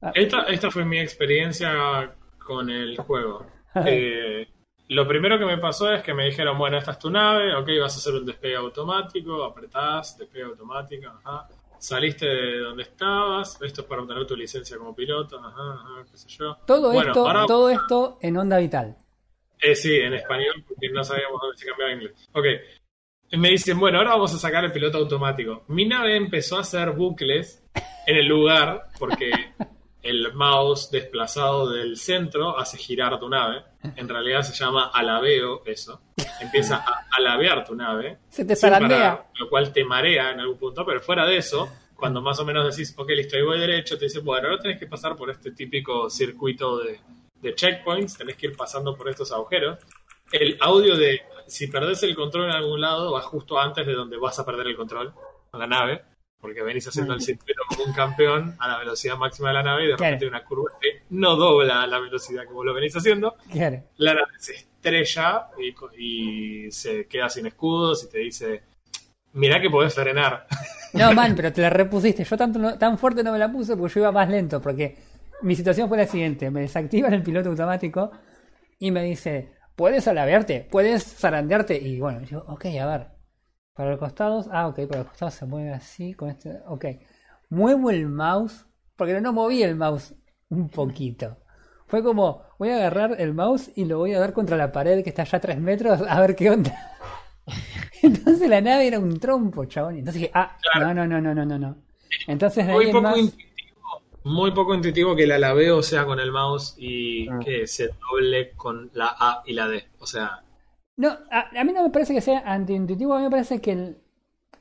[0.00, 2.14] Ah, Esta, esta fue mi experiencia
[2.46, 3.46] con el juego.
[3.86, 4.46] Eh,
[4.88, 7.68] lo primero que me pasó es que me dijeron, bueno, esta es tu nave, ok,
[7.80, 11.46] vas a hacer un despegue automático, apretás, despegue automático, ajá.
[11.78, 16.16] Saliste de donde estabas, esto es para obtener tu licencia como piloto, ajá, ajá, qué
[16.18, 16.56] sé yo.
[16.66, 18.96] todo Bueno, esto, ahora- todo esto en onda vital.
[19.60, 22.28] Eh, sí, en español, porque no sabíamos dónde se cambiaba inglés.
[22.32, 22.44] Ok.
[23.32, 25.64] Me dicen, bueno, ahora vamos a sacar el piloto automático.
[25.68, 27.62] Mi nave empezó a hacer bucles
[28.06, 29.30] en el lugar porque
[30.08, 33.62] el mouse desplazado del centro hace girar tu nave.
[33.96, 36.00] En realidad se llama alabeo eso.
[36.40, 38.18] Empieza a alabear tu nave.
[38.28, 42.22] Se te parar, lo cual te marea en algún punto, pero fuera de eso, cuando
[42.22, 44.86] más o menos decís, ok, listo, ahí voy derecho, te dice, bueno, ahora tenés que
[44.86, 47.00] pasar por este típico circuito de,
[47.40, 49.78] de checkpoints, tenés que ir pasando por estos agujeros.
[50.32, 54.16] El audio de si perdés el control en algún lado, va justo antes de donde
[54.16, 55.12] vas a perder el control
[55.50, 56.02] con la nave,
[56.40, 59.84] porque venís haciendo el circuito como un campeón a la velocidad máxima de la nave
[59.84, 60.36] y de repente Claro.
[60.36, 63.82] una curva que no dobla a la velocidad que vos lo venís haciendo Claro.
[63.96, 68.62] la nave se estrella y, y se queda sin escudos y te dice,
[69.32, 70.46] mirá que podés frenar.
[70.94, 72.24] No, man, pero te la repusiste.
[72.24, 74.62] Yo tanto no- tan fuerte no me la puse porque yo iba más lento.
[74.62, 74.96] Porque
[75.42, 78.10] mi situación fue la siguiente: me desactivan el piloto automático
[78.78, 80.66] y me dice, ¿puedes alabearte?
[80.70, 81.76] ¿Puedes zarandearte?
[81.76, 83.06] Y bueno, yo, ok, a ver.
[83.78, 86.84] Para los costados, ah, ok, para los costados se mueve así, con este, ok.
[87.48, 88.66] Muevo el mouse,
[88.96, 90.16] porque no moví el mouse
[90.48, 91.36] un poquito.
[91.86, 95.04] Fue como, voy a agarrar el mouse y lo voy a dar contra la pared
[95.04, 96.74] que está allá a 3 metros, a ver qué onda.
[98.02, 99.98] Entonces la nave era un trompo, chabón.
[99.98, 101.76] Entonces dije, ah, no, no, no, no, no, no, no.
[102.26, 103.48] Entonces de Muy poco, más, intuitivo,
[104.24, 107.38] muy poco intuitivo que el alabeo sea con el mouse y Ah.
[107.44, 109.86] que se doble con la A y la D.
[110.00, 110.42] O sea,
[110.98, 113.72] No, a, a mí no me parece que sea antiintuitivo, a mí me parece que
[113.72, 113.98] el-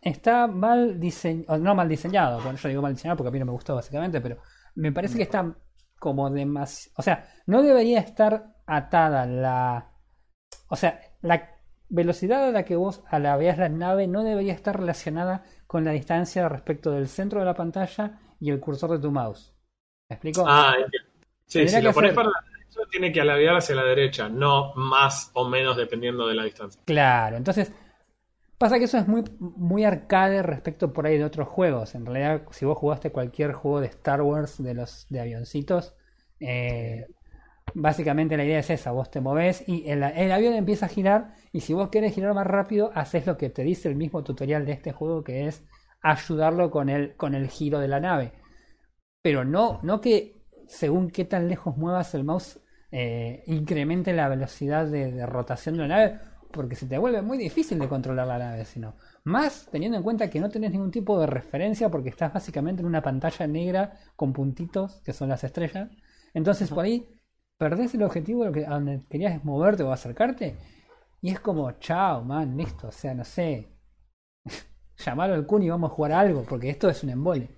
[0.01, 3.45] está mal diseñado, no mal diseñado, bueno, yo digo mal diseñado porque a mí no
[3.47, 4.37] me gustó básicamente, pero
[4.75, 5.55] me parece que está
[5.99, 9.91] como demasiado, o sea, no debería estar atada la,
[10.69, 11.51] o sea, la
[11.89, 16.49] velocidad a la que vos alabeas la nave no debería estar relacionada con la distancia
[16.49, 19.55] respecto del centro de la pantalla y el cursor de tu mouse.
[20.09, 20.43] ¿Me explico?
[20.47, 20.75] ah.
[21.45, 22.29] Sí, si lo pones para
[22.85, 26.81] tiene que alabear hacia la derecha, no más o menos dependiendo de la distancia.
[26.85, 27.71] Claro, entonces
[28.57, 31.95] pasa que eso es muy, muy arcade respecto por ahí de otros juegos.
[31.95, 35.95] En realidad, si vos jugaste cualquier juego de Star Wars de los de avioncitos,
[36.39, 37.05] eh,
[37.73, 41.35] básicamente la idea es esa, vos te movés y el, el avión empieza a girar
[41.51, 44.65] y si vos querés girar más rápido, haces lo que te dice el mismo tutorial
[44.65, 45.63] de este juego que es
[46.01, 48.33] ayudarlo con el, con el giro de la nave.
[49.21, 52.59] Pero no, no que según qué tan lejos muevas el mouse
[52.91, 56.19] eh, incremente la velocidad de, rotación de la nave,
[56.51, 60.29] porque se te vuelve muy difícil de controlar la nave, sino más teniendo en cuenta
[60.29, 64.33] que no tenés ningún tipo de referencia porque estás básicamente en una pantalla negra con
[64.33, 65.89] puntitos que son las estrellas.
[66.33, 67.09] Entonces por ahí
[67.57, 70.55] perdés el objetivo lo que a donde querías moverte o acercarte
[71.21, 73.67] y es como, chao, man, listo, o sea, no sé,
[74.97, 77.56] llamarlo al Kun y vamos a jugar algo, porque esto es un embole.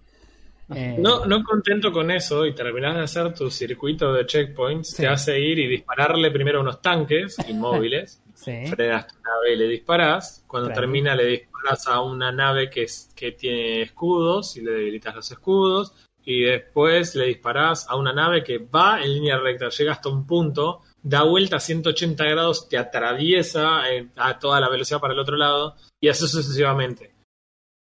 [0.73, 4.97] Eh, No, no contento con eso y terminás de hacer tu circuito de checkpoints, Sí.
[5.03, 8.21] te hace ir y dispararle primero a unos tanques inmóviles.
[8.35, 10.43] sí, frenas tu nave y le disparas.
[10.47, 10.81] Cuando Claro.
[10.81, 15.31] termina, le disparas a una nave que, es, que tiene escudos y le debilitas los
[15.31, 15.93] escudos.
[16.23, 20.27] Y después le disparas a una nave que va en línea recta, llega hasta un
[20.27, 25.19] punto da vuelta a 180 grados, te atraviesa eh, a toda la velocidad para el
[25.19, 27.08] otro lado y así sucesivamente.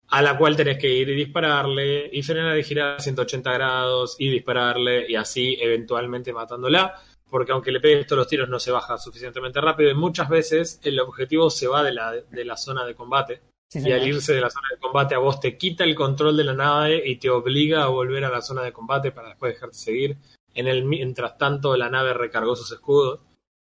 [0.09, 4.17] A la cual tenés que ir y dispararle y frenar y girar a 180 grados
[4.19, 6.95] y dispararle y así eventualmente matándola.
[7.29, 10.81] Porque aunque le pegues todos los tiros no se baja suficientemente rápido y muchas veces
[10.85, 13.43] el objetivo se va de la, de la zona de combate.
[13.69, 16.37] Sí, Y al irse de la zona de combate a vos te quita el control
[16.37, 19.55] de la nave y te obliga a volver a la zona de combate para después
[19.55, 20.17] dejarte seguir.
[20.55, 23.21] En el mientras tanto la nave recargó sus escudos.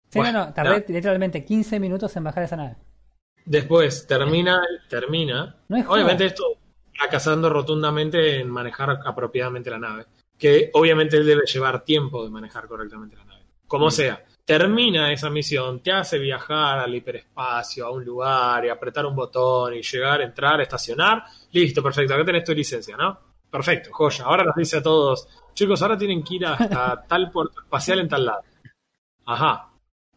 [0.09, 2.76] Sí, Bueno, no, no, tardé literalmente 15 minutos en bajar esa nave.
[3.49, 5.57] Después termina, termina.
[5.69, 5.91] No.
[5.91, 6.45] Obviamente esto
[6.93, 10.07] fracasando rotundamente en manejar apropiadamente la nave.
[10.37, 13.43] Que obviamente debe llevar tiempo de manejar correctamente la nave.
[13.67, 19.07] Como sea, termina esa misión, te hace viajar al hiperespacio, a un lugar y apretar
[19.07, 21.25] un botón y llegar, entrar, estacionar.
[21.53, 23.19] Listo, perfecto, acá tenés tu licencia, ¿no?
[23.51, 24.25] Perfecto, joya.
[24.25, 28.09] Ahora nos dice a todos, chicos, ahora tienen que ir hasta tal puerto espacial en
[28.09, 28.43] tal lado.
[29.25, 29.68] Ajá.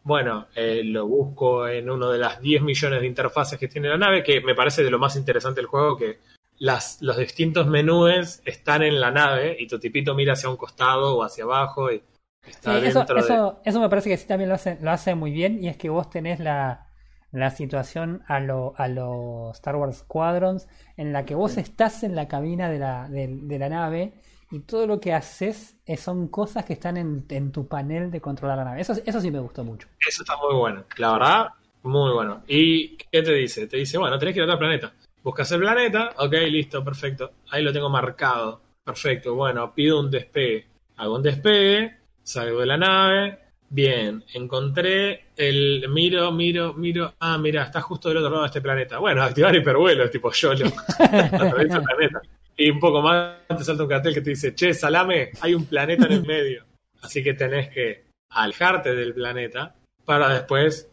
[0.04, 3.96] Bueno, eh, lo busco en uno de las 10 millones de interfaces que tiene la
[3.96, 6.18] nave, que me parece de lo más interesante del juego, que
[6.58, 11.16] las, los distintos menús están en la nave y tu tipito mira hacia un costado
[11.16, 12.02] o hacia abajo y
[12.44, 13.20] Sí, está eso, dentro de...
[13.20, 15.76] eso, eso me parece que sí también lo hace, lo hace muy bien y es
[15.76, 16.88] que vos tenés la,
[17.30, 22.14] la situación a lo, a los Star Wars Squadrons en la que vos estás en
[22.16, 24.12] la cabina de la, de, de la nave
[24.52, 28.58] y todo lo que haces es- son cosas que están en, tu panel de controlar
[28.58, 28.80] la nave.
[28.80, 29.88] Eso, eso sí me gustó mucho.
[30.06, 30.84] Eso está muy bueno.
[30.98, 31.46] La verdad,
[31.82, 32.42] muy bueno.
[32.46, 33.66] ¿Y qué te dice?
[33.66, 34.92] Te dice, bueno, tenés que ir a otro planeta.
[35.22, 37.32] Buscas el planeta, ok, listo, perfecto.
[37.50, 38.60] Ahí lo tengo marcado.
[38.84, 40.66] Perfecto, bueno, pido un despegue.
[40.96, 43.38] Hago un despegue, salgo de la nave.
[43.70, 45.86] Bien, encontré el.
[45.88, 47.14] Miro, miro, miro.
[47.20, 48.98] Ah, mira, está justo del otro lado de este planeta.
[48.98, 50.70] Bueno, activar hipervuelo, tipo yo lo
[51.38, 52.20] planeta.
[52.56, 55.66] Y un poco más te salta un cartel que te dice, che, salame, hay un
[55.66, 56.64] planeta en el medio.
[57.02, 59.74] Así que tenés que alejarte del planeta
[60.04, 60.88] para después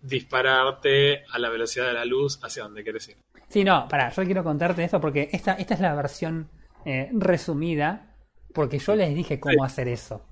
[0.00, 3.16] dispararte a la velocidad de la luz hacia donde quieres ir.
[3.48, 6.48] Sí, no, pará, yo quiero contarte esto porque esta, esta es la versión
[6.84, 8.14] eh, resumida
[8.52, 10.24] porque yo les dije cómo hacer eso.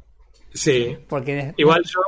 [0.53, 2.01] Sí, Porque igual yo,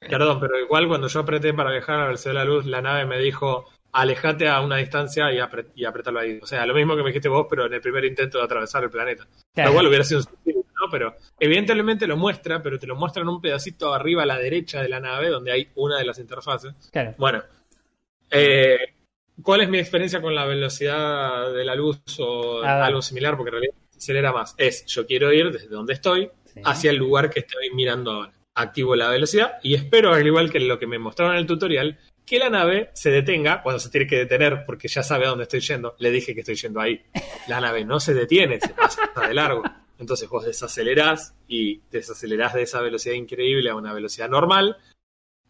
[0.00, 2.82] perdón, pero igual cuando yo apreté para viajar a la velocidad de la luz, la
[2.82, 6.38] nave me dijo, alejate a una distancia y, apre- y apretalo ahí.
[6.42, 8.82] O sea, lo mismo que me dijiste vos, pero en el primer intento de atravesar
[8.84, 9.26] el planeta.
[9.54, 9.70] Claro.
[9.70, 10.90] Lo cual hubiera sido un ¿no?
[10.90, 14.82] Pero evidentemente lo muestra, pero te lo muestra en un pedacito arriba a la derecha
[14.82, 16.74] de la nave, donde hay una de las interfaces.
[16.90, 17.14] claro.
[17.18, 17.42] Bueno,
[18.30, 18.78] eh,
[19.42, 23.36] ¿cuál es mi experiencia con la velocidad de la luz o algo similar?
[23.36, 24.54] Porque en realidad se acelera más.
[24.58, 26.60] Es, yo quiero ir desde donde estoy Sí.
[26.66, 28.32] hacia el lugar que estoy mirando ahora.
[28.54, 31.98] Activo la velocidad y espero, al igual que lo que me mostraron en el tutorial,
[32.32, 35.42] que la nave se detenga cuando se tiene que detener porque ya sabe a dónde
[35.42, 35.96] estoy yendo.
[35.98, 37.04] Le dije que estoy yendo ahí.
[37.46, 39.62] La nave no se detiene, se pasa de largo.
[39.98, 44.78] Entonces vos desacelerás y desacelerás de esa velocidad increíble a una velocidad normal,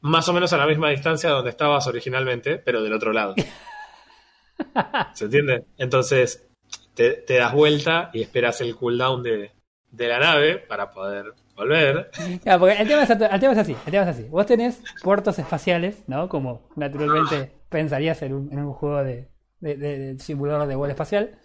[0.01, 3.37] más o menos a la misma distancia donde estabas originalmente, pero del otro lado.
[5.15, 5.65] ¿Se entiende?
[5.79, 6.49] Entonces
[6.95, 9.53] te, te das vuelta y esperas el cooldown de,
[9.89, 11.33] de la nave para poder
[11.63, 12.11] volver.
[12.43, 14.29] Claro, porque el tema, es, el tema es así, el tema es así.
[14.29, 16.29] Vos tenés puertos espaciales, ¿no?
[16.29, 19.29] Como naturalmente pensarías en un, en un juego de,
[19.61, 21.39] de- de- de simulador de vuelo espacial.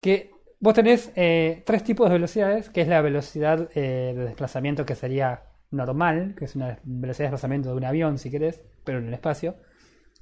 [0.00, 0.30] Que
[0.60, 4.94] vos tenés eh, tres tipos de velocidades, que es la velocidad eh, de desplazamiento que
[4.94, 9.08] sería normal, que es una velocidad de desplazamiento de un avión, si querés, pero en
[9.08, 9.56] el espacio.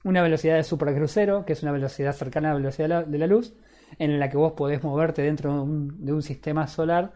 [0.05, 3.19] Una velocidad de supercrucero, que es una velocidad cercana a la velocidad de la, de
[3.19, 3.55] la luz,
[3.99, 7.13] en la que vos podés moverte dentro de un, de un sistema solar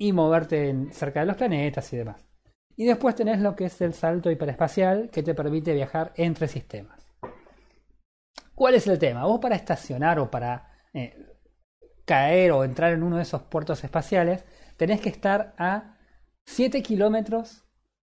[0.00, 2.26] y moverte en- cerca de los planetas y demás.
[2.74, 7.06] Y después tenés lo que es el salto hiperespacial que te permite viajar entre sistemas.
[8.54, 9.26] ¿Cuál es el tema?
[9.26, 11.14] Vos para estacionar o para eh,
[12.06, 14.44] caer o entrar en uno de esos puertos espaciales
[14.78, 15.98] tenés que estar a
[16.46, 17.64] 7 kilómetros,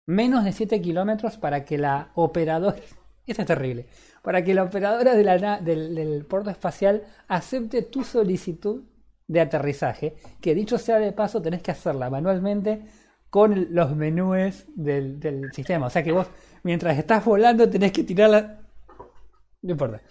[0.06, 2.76] menos de 7 kilómetros para que la operadora,
[3.26, 3.86] esto es terrible,
[4.22, 8.84] para que la operadora del puerto espacial acepte tu solicitud
[9.26, 12.82] de aterrizaje, que dicho sea de paso tenés que hacerla manualmente
[13.30, 15.86] con los menúes del, del sistema.
[15.86, 16.26] O sea que vos,
[16.64, 18.60] mientras estás volando, tenés que tirarla...
[19.62, 20.02] No importa.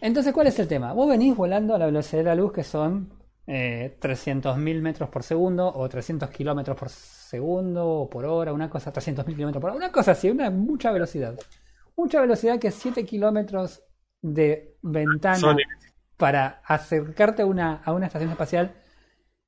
[0.00, 0.92] Entonces, ¿cuál es el tema?
[0.92, 3.12] Vos venís volando a la velocidad de la luz que son
[3.46, 8.92] eh, 300.000 metros por segundo o 300 kilómetros por segundo o por hora, una cosa,
[8.92, 11.38] 300.000 kilómetros por hora, una cosa así, una mucha velocidad.
[11.96, 13.82] Mucha velocidad que 7 kilómetros
[14.20, 15.56] de ventana
[16.16, 18.74] para acercarte a una, a una estación espacial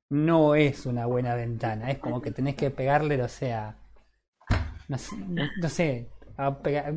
[0.09, 1.91] no es una buena ventana.
[1.91, 3.77] Es como que tenés que pegarle, o sea,
[4.87, 4.97] no
[5.69, 6.09] sé,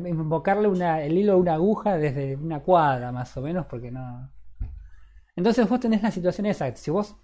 [0.07, 4.31] invocarle una, el hilo de una aguja desde una cuadra más o menos, porque no.
[5.35, 6.73] Entonces vos tenés la situación esa.
[6.75, 7.15] Si vos,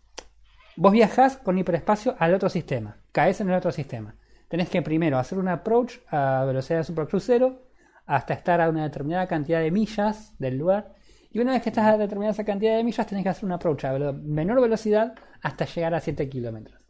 [0.75, 4.15] vos viajás con hiperespacio al otro sistema, caes en el otro sistema,
[4.47, 7.67] tenés que primero hacer un approach a velocidad de supercrucero
[8.05, 10.95] hasta estar a una determinada cantidad de millas del lugar.
[11.37, 13.51] Y una vez que estás a determinada esa cantidad de millas, tenés que hacer un
[13.51, 15.13] approach a menor velocidad
[15.43, 16.81] hasta llegar a 7 kilómetros.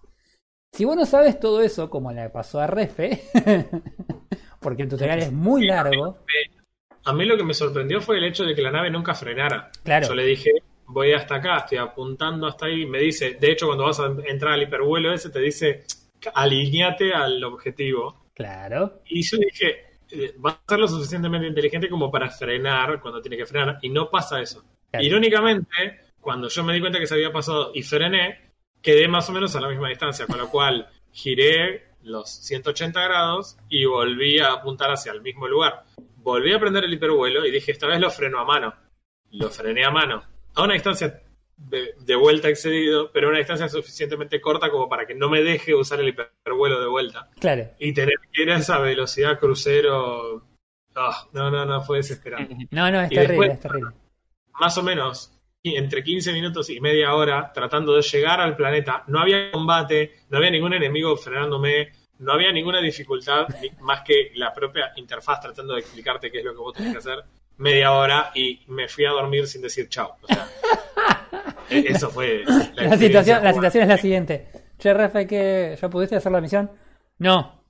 [0.72, 3.24] Si vos no sabes todo eso, como le pasó a Refe,
[4.62, 6.20] porque el tutorial es muy largo,
[7.04, 9.70] A mí lo que me sorprendió fue el hecho de que la nave nunca frenara.
[9.84, 10.08] Claro.
[10.08, 10.52] Yo le dije,
[10.86, 12.86] voy hasta acá, estoy apuntando hasta ahí.
[12.86, 15.84] Me dice, de hecho, cuando vas a entrar al hipervuelo ese, te dice,
[16.34, 18.28] alineate al objetivo.
[18.34, 23.22] claro, Y yo dije, eh, va a ser lo suficientemente inteligente como para frenar cuando
[23.22, 23.80] tiene que frenar.
[23.82, 24.64] Y no pasa eso.
[24.90, 25.06] Claro.
[25.06, 28.52] Irónicamente, cuando yo me di cuenta que se había pasado y frené,
[28.82, 33.58] quedé más o menos a la misma distancia, con lo cual giré los 180 grados
[33.70, 35.84] y volví a apuntar hacia el mismo lugar.
[36.18, 38.74] Volví a prender el hipervuelo y dije, esta vez lo freno a mano.
[39.32, 40.24] Lo frené a mano.
[40.56, 41.22] A una distancia
[41.58, 45.74] de, de vuelta excedido, pero una distancia suficientemente corta como para que no me deje
[45.76, 47.30] usar el hipervuelo de vuelta.
[47.40, 47.66] claro.
[47.80, 50.44] Y tener que ir a esa velocidad crucero.
[50.96, 52.56] ah, no, no, no, fue desesperante.
[52.72, 53.92] No, no, es terrible, después- es terrible.
[54.60, 55.34] Más o menos
[55.64, 59.04] entre 15 minutos y media hora tratando de llegar al planeta.
[59.08, 63.48] No había combate, no había ningún enemigo frenándome, no había ninguna dificultad
[63.82, 66.98] más que la propia interfaz tratando de explicarte qué es lo que vos tenés que
[67.00, 67.24] hacer.
[67.58, 70.16] Media hora y me fui a dormir sin decir chao.
[70.22, 70.48] O sea,
[71.70, 72.44] eso fue
[72.76, 74.48] la, situación, la situación es la siguiente.
[74.78, 76.72] Che, Rafa, ¿que ¿ya pudiste hacer la misión?
[77.20, 77.64] No.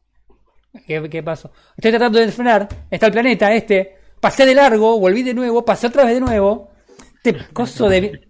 [0.86, 1.51] ¿Qué, qué pasó?
[1.76, 2.68] Estoy tratando de frenar.
[2.91, 3.97] Está el planeta este.
[4.20, 6.72] Pasé de largo, volví de nuevo, pasé otra vez de nuevo.
[7.16, 8.28] Este coso de...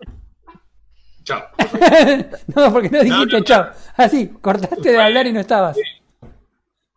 [1.23, 1.43] Chao.
[2.55, 3.41] no, porque no dijiste no, no.
[3.41, 3.69] chao.
[3.95, 5.77] Así, cortaste de hablar y no estabas.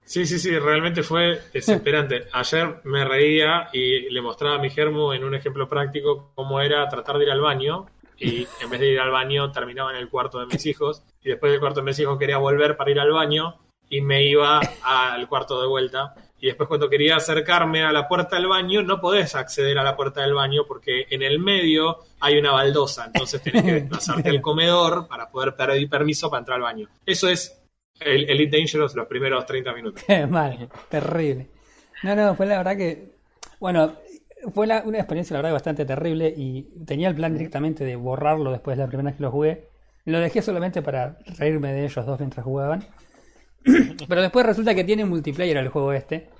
[0.05, 2.27] Sí, sí, sí, realmente fue desesperante.
[2.33, 6.89] Ayer me reía y le mostraba a mi germo en un ejemplo práctico cómo era
[6.89, 7.87] tratar de ir al baño
[8.21, 11.31] y en vez de ir al baño terminaba en el cuarto de mis hijos y
[11.31, 13.57] después del cuarto de mis hijos quería volver para ir al baño
[13.89, 18.37] y me iba al cuarto de vuelta y después cuando quería acercarme a la puerta
[18.37, 22.39] del baño no podés acceder a la puerta del baño porque en el medio hay
[22.39, 26.63] una baldosa, entonces tenés que desplazarte al comedor para poder pedir permiso para entrar al
[26.63, 26.89] baño.
[27.05, 27.61] Eso es
[27.99, 30.03] el Elite Dangerous los primeros 30 minutos.
[30.07, 31.49] Qué mal, terrible.
[32.03, 33.11] No, no, fue la verdad que.
[33.59, 33.93] Bueno,
[34.55, 36.33] fue la- una experiencia, la verdad, bastante terrible.
[36.37, 39.69] Y tenía el plan directamente de borrarlo después de la primera vez que lo jugué.
[40.05, 42.85] Lo dejé solamente para reírme de ellos dos mientras jugaban.
[44.09, 46.31] Pero después resulta que tiene multiplayer el juego este.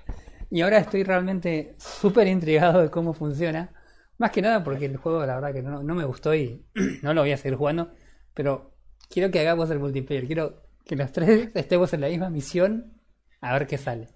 [0.49, 3.69] Y ahora estoy realmente súper intrigado de cómo funciona.
[4.17, 6.65] Más que nada porque el juego, la verdad, que no, no me gustó y
[7.01, 7.91] no lo voy a seguir jugando.
[8.33, 8.73] Pero
[9.09, 10.25] quiero que hagamos el multiplayer.
[10.25, 12.93] Quiero que los tres estemos en la misma misión
[13.39, 14.09] a ver qué sale.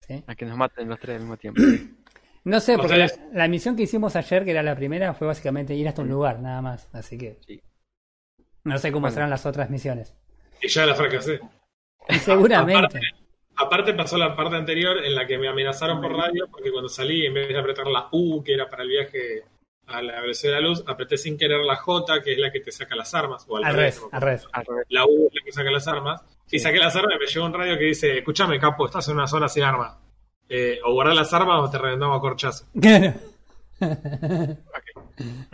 [0.00, 0.24] ¿sí?
[0.26, 1.60] A que nos maten los tres al mismo tiempo.
[2.44, 5.74] No sé, porque la, la misión que hicimos ayer, que era la primera, fue básicamente
[5.74, 6.88] ir hasta un lugar, nada más.
[6.92, 7.60] Así que Sí.
[8.64, 9.14] no sé cómo Bueno.
[9.14, 10.14] serán las otras misiones.
[10.60, 11.40] Y ya la fracasé.
[12.08, 13.00] Y seguramente.
[13.56, 17.26] Aparte pasó la parte anterior en la que me amenazaron por radio porque cuando salí,
[17.26, 19.44] en vez de apretar la U, que era para el viaje
[19.86, 22.60] a la velocidad de la luz, apreté sin querer la J, que es la que
[22.60, 23.44] te saca las armas.
[23.48, 24.00] O al, al revés.
[24.10, 24.48] Al revés.
[24.88, 26.22] La U es la que saca las armas.
[26.50, 29.14] Y saqué las armas y me llegó un radio que dice, escúchame, capo, estás en
[29.16, 29.96] una zona sin armas.
[30.54, 32.66] Eh, o guardar las armas o te reventamos a corchazo.
[32.80, 33.14] Claro.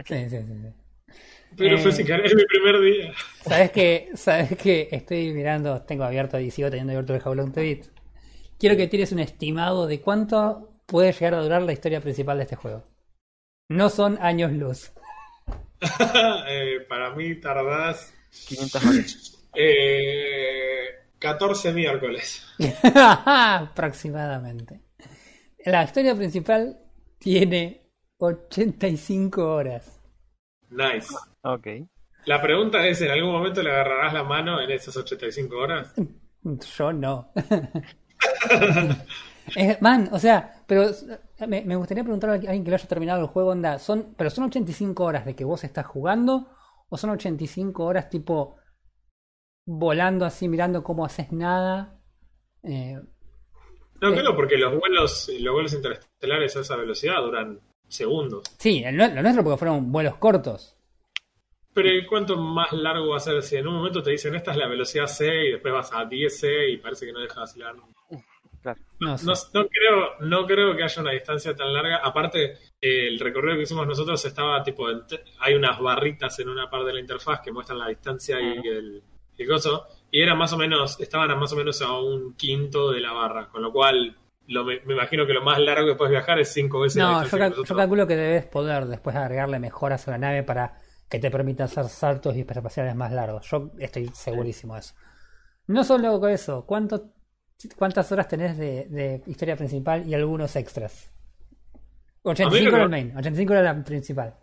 [0.04, 1.14] Sí, sí, sí, sí.
[1.56, 1.78] Pero Eh.
[1.78, 3.12] fue sin querer mi primer día.
[3.42, 7.86] ¿Sabes que ¿Sabes que Estoy mirando, tengo abierto y sigo teniendo abierto el jaulón Bit.
[8.58, 12.42] Quiero que tires un estimado de cuánto puede llegar a durar la historia principal de
[12.44, 12.84] este juego.
[13.70, 14.92] No son años luz.
[16.48, 18.12] Eh, para mí tardás
[18.48, 19.38] 500 horas.
[19.54, 20.86] eh,
[21.20, 22.44] 14 miércoles.
[23.24, 24.80] Aproximadamente.
[25.68, 26.78] La historia principal
[27.18, 30.00] tiene 85 horas.
[30.70, 31.14] Nice.
[31.42, 31.66] Ok.
[32.24, 35.92] La pregunta es, ¿en algún momento le agarrarás la mano en esas 85 horas?
[36.42, 37.30] Yo no.
[39.80, 40.90] Man, o sea, pero
[41.46, 44.30] me, me gustaría preguntar a alguien que lo haya terminado el juego, onda, son, pero
[44.30, 46.48] son 85 horas de que vos estás jugando
[46.88, 48.56] o son 85 horas tipo
[49.66, 52.00] volando así, mirando cómo haces nada.
[52.62, 52.98] Eh,
[54.00, 54.12] No, Eh.
[54.14, 58.42] claro, porque los vuelos, los vuelos interestelares a esa velocidad duran segundos.
[58.58, 60.74] sí, el lo nuestro porque fueron vuelos cortos.
[61.74, 64.50] Pero ¿y ¿cuánto más largo va a ser si en un momento te dicen esta
[64.50, 67.44] es la velocidad C y después vas a 10C y parece que no deja de
[67.44, 67.76] acelerar?
[68.60, 68.80] Claro.
[68.98, 69.24] No sé.
[69.26, 69.32] No,
[69.62, 71.98] no creo, no creo que haya una distancia tan larga.
[71.98, 74.88] Aparte, eh, el recorrido que hicimos nosotros estaba tipo,
[75.38, 79.02] hay unas barritas en una parte de la interfaz que muestran la distancia y el,
[79.36, 82.90] el coso, y era más o menos, estaban a más o menos a un quinto
[82.92, 85.94] de la barra, con lo cual lo, me, me imagino que lo más largo que
[85.94, 87.76] puedes viajar es cinco veces la No, yo, cal- que yo nosotros.
[87.76, 91.88] calculo que debes poder después agregarle mejoras a la nave para que te permita hacer
[91.88, 93.48] saltos y hiperespaciales más largos.
[93.50, 94.94] Yo estoy segurísimo de eso.
[95.66, 97.12] No solo con eso, ¿cuánto
[97.76, 101.10] cuántas horas tenés de, de historia principal y algunos extras.
[102.24, 104.36] A 85 mí lo era el main, 85 era la principal.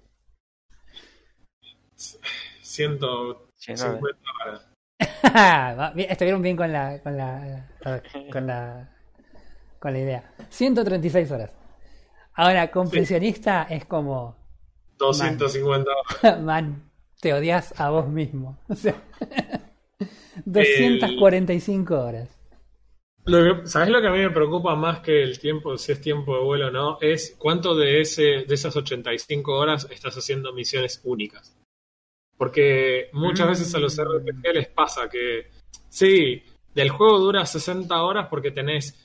[2.62, 4.00] 150 Sí, no,
[4.46, 4.68] horas.
[5.96, 7.68] Estuvieron bien con la, con la,
[8.32, 8.90] con la,
[9.80, 10.32] con la idea.
[10.50, 11.52] 136 horas.
[12.34, 14.36] Ahora, completionista es como,
[14.98, 16.42] 250 horas.
[16.42, 16.90] man,
[17.22, 18.58] te odias a vos mismo.
[18.70, 18.96] O sea,
[20.46, 22.30] 245 horas.
[23.24, 26.02] Lo que, ¿Sabes lo que a mí me preocupa más que el tiempo, si es
[26.02, 26.98] tiempo de vuelo o no?
[27.02, 31.58] Es cuánto de, ese, de esas 85 horas estás haciendo misiones únicas.
[32.38, 33.50] Porque muchas Mm.
[33.50, 35.48] veces a los RPG les pasa que,
[35.90, 39.02] sí, del juego dura 60 horas porque tenés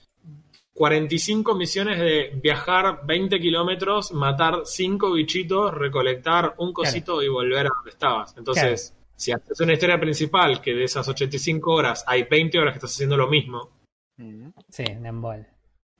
[0.74, 7.70] 45 misiones de viajar 20 kilómetros, matar 5 bichitos, recolectar un cosito y volver a
[7.76, 8.34] donde estabas.
[8.36, 12.78] Entonces, si haces una historia principal que de esas 85 horas hay 20 horas que
[12.78, 13.70] estás haciendo lo mismo.
[14.70, 15.46] Sí, un embole.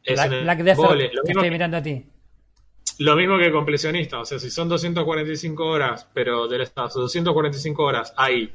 [0.03, 0.89] es Black, un Desert.
[0.91, 2.07] Lo mismo, estoy mirando a ti.
[3.01, 4.21] Lo mismo que completionista.
[4.21, 8.53] O sea, si son 245 horas, pero de las 245 horas hay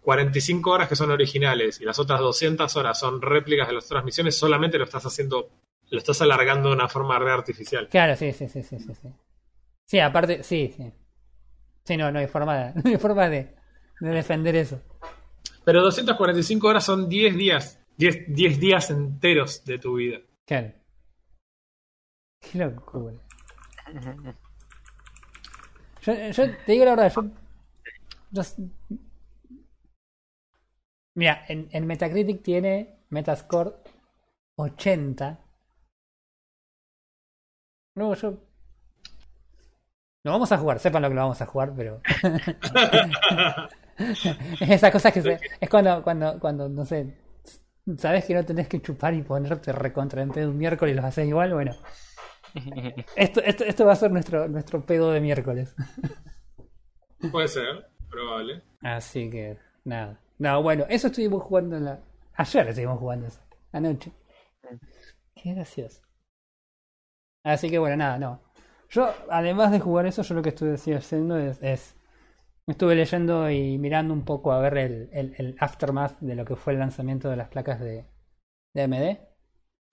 [0.00, 4.02] 45 horas que son originales y las otras 200 horas son réplicas de las otras
[4.04, 5.50] misiones, solamente lo estás haciendo,
[5.90, 7.88] lo estás alargando de una forma re artificial.
[7.90, 8.94] Claro, sí, sí, sí, sí, sí.
[8.94, 9.08] Sí,
[9.84, 10.90] sí aparte, sí, sí.
[11.84, 13.54] Sí, no, no hay forma de, no hay forma de,
[14.00, 14.80] de defender eso.
[15.64, 20.18] Pero 245 horas son 10 días, 10, 10 días enteros de tu vida.
[20.46, 20.72] Claro.
[22.40, 23.16] Qué locura.
[26.02, 27.22] Yo, yo te digo la verdad, yo.
[31.14, 33.72] mira, en, en Metacritic tiene Metascore
[34.56, 35.38] 80.
[37.96, 38.38] No, yo.
[40.24, 42.00] Lo vamos a jugar, sepan lo que lo vamos a jugar, pero.
[44.60, 45.38] Esas cosas que se.
[45.60, 47.14] Es cuando, cuando, cuando, no sé.
[47.98, 51.26] Sabes que no tenés que chupar y ponerte recontra en un miércoles y los haces
[51.28, 51.72] igual, bueno.
[53.16, 55.74] Esto, esto, esto va a ser nuestro, nuestro pedo de miércoles.
[57.30, 58.62] Puede ser, probable.
[58.82, 60.18] Así que, nada.
[60.38, 62.00] No, bueno, eso estuvimos jugando en la.
[62.34, 63.40] Ayer estuvimos jugando eso.
[63.72, 64.12] Anoche.
[65.34, 66.02] Qué gracioso.
[67.44, 68.40] Así que bueno, nada, no.
[68.90, 71.96] Yo, además de jugar eso, yo lo que estuve haciendo es, es-
[72.66, 76.56] Estuve leyendo y mirando un poco a ver el, el, el aftermath de lo que
[76.56, 78.06] fue el lanzamiento de las placas de,
[78.74, 79.18] de AMD.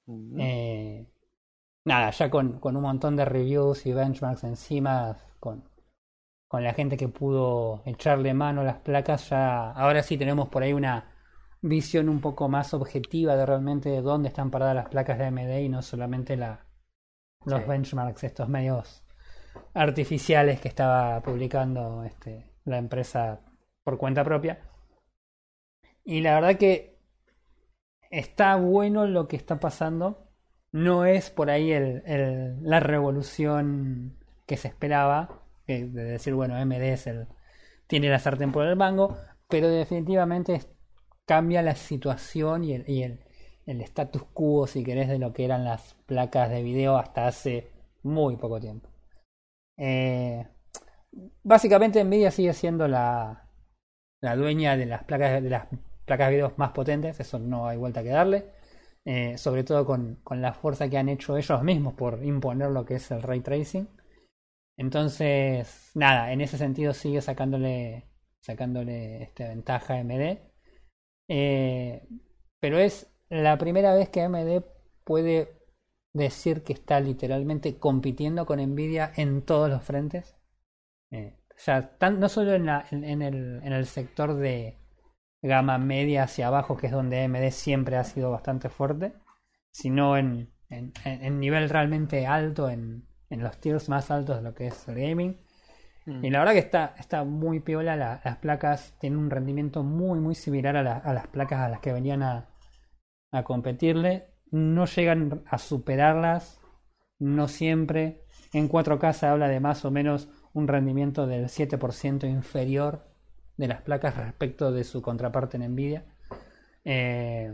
[0.08, 0.40] Mm.
[0.40, 1.08] Eh,
[1.90, 5.64] nada, ya con, con un montón de reviews y benchmarks encima, con,
[6.48, 10.64] con la gente que pudo echarle mano a las placas, ya ahora sí tenemos por
[10.64, 11.12] ahí una
[11.62, 15.70] visión un poco más objetiva de realmente dónde están paradas las placas de AMD y
[15.70, 16.66] no solamente la,
[17.46, 17.66] los Sí.
[17.68, 19.04] benchmarks, estos medios
[19.74, 23.42] artificiales que estaba publicando este, la empresa
[23.84, 24.60] por cuenta propia.
[26.04, 27.00] Y la verdad que
[28.12, 30.29] está bueno lo que está pasando.
[30.72, 32.04] No es por ahí el,
[32.62, 37.28] la revolución que se esperaba, de decir, bueno, AMD es el,
[37.88, 39.18] tiene la sartén por el mango,
[39.48, 40.62] pero definitivamente
[41.26, 43.20] cambia la situación y el, y el,
[43.82, 47.72] status quo, si querés, de lo que eran las placas de video hasta hace
[48.04, 48.90] muy poco tiempo.
[49.78, 50.48] Eh,
[51.44, 53.48] básicamente Nvidia sigue siendo la,
[54.22, 55.68] la dueña de las placas de las
[56.06, 58.59] placas de video más potentes, eso no hay vuelta que darle.
[59.12, 62.86] Eh, sobre todo con, con la fuerza que han hecho ellos mismos por imponer lo
[62.86, 63.88] que es el ray tracing.
[64.78, 68.06] Entonces, nada, en ese sentido sigue sacándole,
[68.42, 70.42] sacándole este, ventaja a AMD.
[71.30, 72.08] Eh,
[72.60, 74.64] pero es la primera vez que AMD
[75.06, 75.50] puede
[76.14, 80.36] decir que está literalmente compitiendo con Nvidia en todos los frentes.
[81.12, 84.79] Eh, o sea, tan- no solo en, la- en el, en el sector de
[85.42, 89.14] gama media hacia abajo, que es donde AMD siempre ha sido bastante fuerte,
[89.72, 94.54] sino en, en, en- nivel realmente alto, en, en los tiers más altos de lo
[94.54, 95.38] que es el gaming.
[96.06, 96.26] Mm.
[96.26, 100.20] Y la verdad que está, está muy piola, la- las placas tienen un rendimiento muy
[100.20, 102.50] muy similar a, la- a las placas a las que venían a,
[103.32, 104.28] a competirle.
[104.52, 106.60] No llegan a superarlas,
[107.20, 108.26] no siempre.
[108.54, 113.09] En 4K se habla de más o menos un rendimiento del 7% inferior
[113.60, 116.06] de las placas respecto de su contraparte en Nvidia.
[116.86, 117.54] Eh,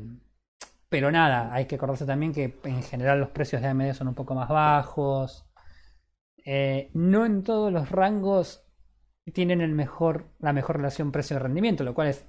[0.88, 4.14] pero nada, hay que acordarse también que en general los precios de AMD son un
[4.14, 5.49] poco más bajos.
[6.45, 8.64] Eh, no en todos los rangos
[9.34, 12.28] tienen el mejor, la mejor relación precio-rendimiento, lo cual es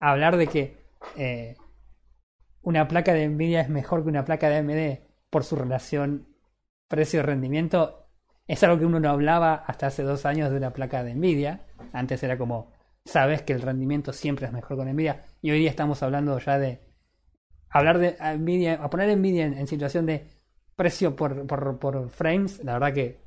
[0.00, 0.86] hablar de que
[1.16, 1.56] eh,
[2.62, 6.34] una placa de Nvidia es mejor que una placa de AMD por su relación
[6.88, 8.08] precio-rendimiento.
[8.46, 11.66] Es algo que uno no hablaba hasta hace dos años de una placa de Nvidia.
[11.92, 12.75] Antes era como,
[13.06, 15.24] sabes que el rendimiento siempre es mejor con Nvidia.
[15.40, 16.80] Y hoy día estamos hablando ya de
[17.70, 20.26] hablar de Nvidia, a poner Nvidia en, situación de
[20.74, 23.20] precio por, por, por, frames, la verdad que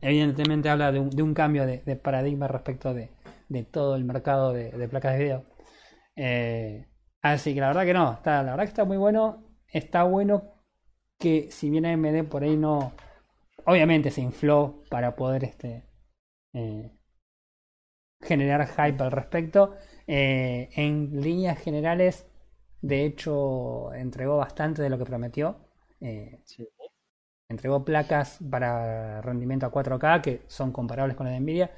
[0.00, 3.10] evidentemente habla de un, de un cambio de, paradigma respecto de,
[3.48, 5.44] de, todo el mercado de, de placas de video.
[6.16, 6.86] Eh,
[7.20, 9.44] así que la verdad que no, está, la verdad que está muy bueno.
[9.68, 10.54] Está bueno
[11.18, 12.92] que si bien AMD por ahí no,
[13.66, 15.84] obviamente se infló para poder este
[16.52, 16.92] eh,
[18.24, 19.74] generar hype al respecto.
[20.06, 22.26] Eh, en líneas generales,
[22.82, 25.56] de hecho, entregó bastante de lo que prometió.
[26.00, 26.68] Eh, Sí.
[27.48, 31.70] entregó placas para rendimiento a 4K que son comparables con la de Nvidia.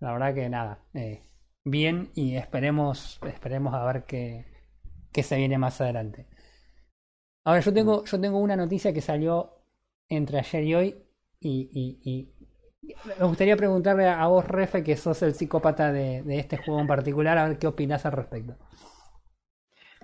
[0.00, 1.22] La verdad que nada, eh,
[1.64, 4.46] bien y esperemos, esperemos a ver qué,
[5.12, 6.26] qué se viene más adelante.
[7.44, 9.52] Ahora yo tengo, yo tengo una noticia que salió
[10.08, 10.96] entre ayer y hoy
[11.40, 12.33] y, y- y
[13.18, 16.86] me gustaría preguntarle a vos, Refe, que sos el psicópata de, de este juego en
[16.86, 18.56] particular, a ver qué opinás al respecto.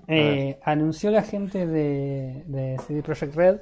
[0.07, 3.61] Eh, anunció la gente de, de CD Projekt Red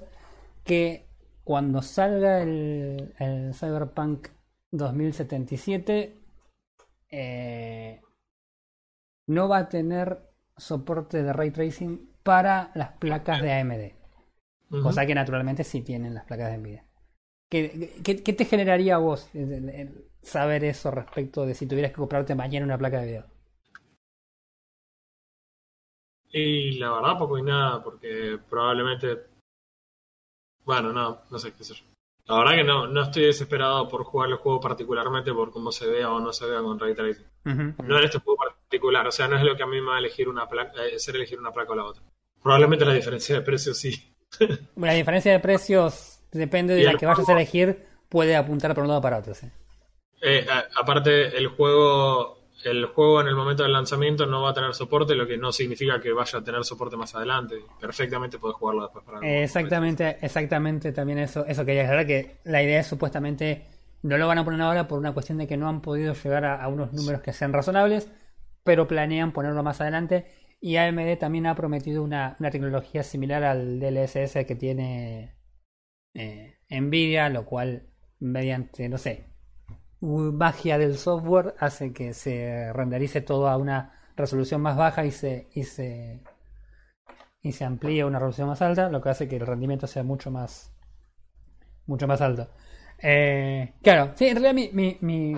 [0.65, 1.07] que
[1.45, 4.29] cuando salga el, el Cyberpunk
[4.71, 6.17] 2077
[7.11, 8.01] eh,
[9.27, 14.83] no va a tener soporte de ray tracing para las placas de AMD.
[14.83, 16.88] Cosa que naturalmente sí tienen las placas de Nvidia.
[17.51, 21.97] ¿Qué, qué, qué te generaría a vos el- saber eso respecto de si tuvieras que
[21.99, 23.25] comprarte mañana una placa de video?
[26.33, 29.27] Y la verdad, poco y nada, porque probablemente.
[30.65, 31.85] Bueno, no, no sé qué sé yo.
[32.27, 35.87] La verdad que no, no estoy desesperado por jugar el juego particularmente por cómo se
[35.89, 37.27] vea o no se vea con Ray Tracing.
[37.87, 39.97] No en este juego particular, o sea, no es lo que a mí me va
[39.97, 42.03] a elegir una placa, eh, hacer elegir una placa o la otra.
[42.43, 44.15] Probablemente la diferencia de precio sí.
[44.77, 48.89] La diferencia de precios depende de la que vayas a elegir, puede apuntar por un
[48.89, 49.35] lado o para otro.
[49.35, 49.47] ¿sí?
[50.21, 54.55] Eh, a- aparte, el juego, el juego en el momento del lanzamiento no va a
[54.55, 57.57] tener soporte, lo que no significa que vaya a tener soporte más adelante.
[57.81, 62.63] Perfectamente podés jugarlo después para Eh, exactamente, exactamente también eso, eso quería aclarar que la
[62.63, 63.65] idea es supuestamente
[64.03, 66.45] no lo van a poner ahora por una cuestión de que no han podido llegar
[66.45, 68.11] a, a unos números que sean razonables,
[68.65, 70.27] pero planean ponerlo más adelante.
[70.61, 75.35] Y AMD también ha prometido una, una tecnología similar al DLSS que tiene
[76.19, 77.85] eh, Nvidia, lo cual
[78.21, 79.27] mediante, no sé,
[80.01, 85.49] magia del software hace que se renderice todo a una resolución más baja y se,
[85.55, 86.21] y se
[87.43, 90.05] y se amplía a una resolución más alta, lo que hace que el rendimiento sea
[90.05, 90.71] mucho más
[91.87, 92.49] mucho más alto.
[93.03, 95.37] Eh, claro, sí, en realidad mi, mi-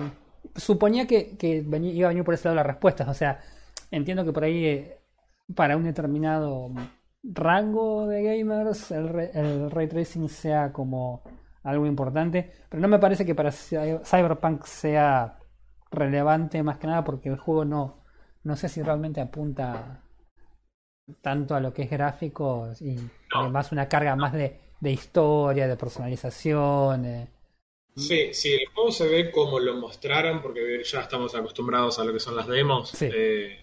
[0.55, 3.39] suponía que, que veni- iba a venir por ese lado las respuestas, o sea,
[3.91, 4.97] entiendo que por ahí eh,
[5.55, 6.71] para un determinado
[7.23, 11.21] rango de gamers el, re- el ray tracing sea como
[11.63, 15.37] algo importante, pero no me parece que para Cy- Cyberpunk sea
[15.91, 18.01] relevante más que nada porque el juego no
[18.43, 20.01] no sé si realmente apunta
[21.21, 22.97] tanto a lo que es gráfico y
[23.35, 27.05] además una carga más de, de historia, de personalización.
[27.05, 27.27] eh.
[27.95, 32.13] Sí, si el juego se ve como lo mostraron, porque ya estamos acostumbrados a lo
[32.13, 33.09] que son las demos, Sí.
[33.13, 33.59] eh,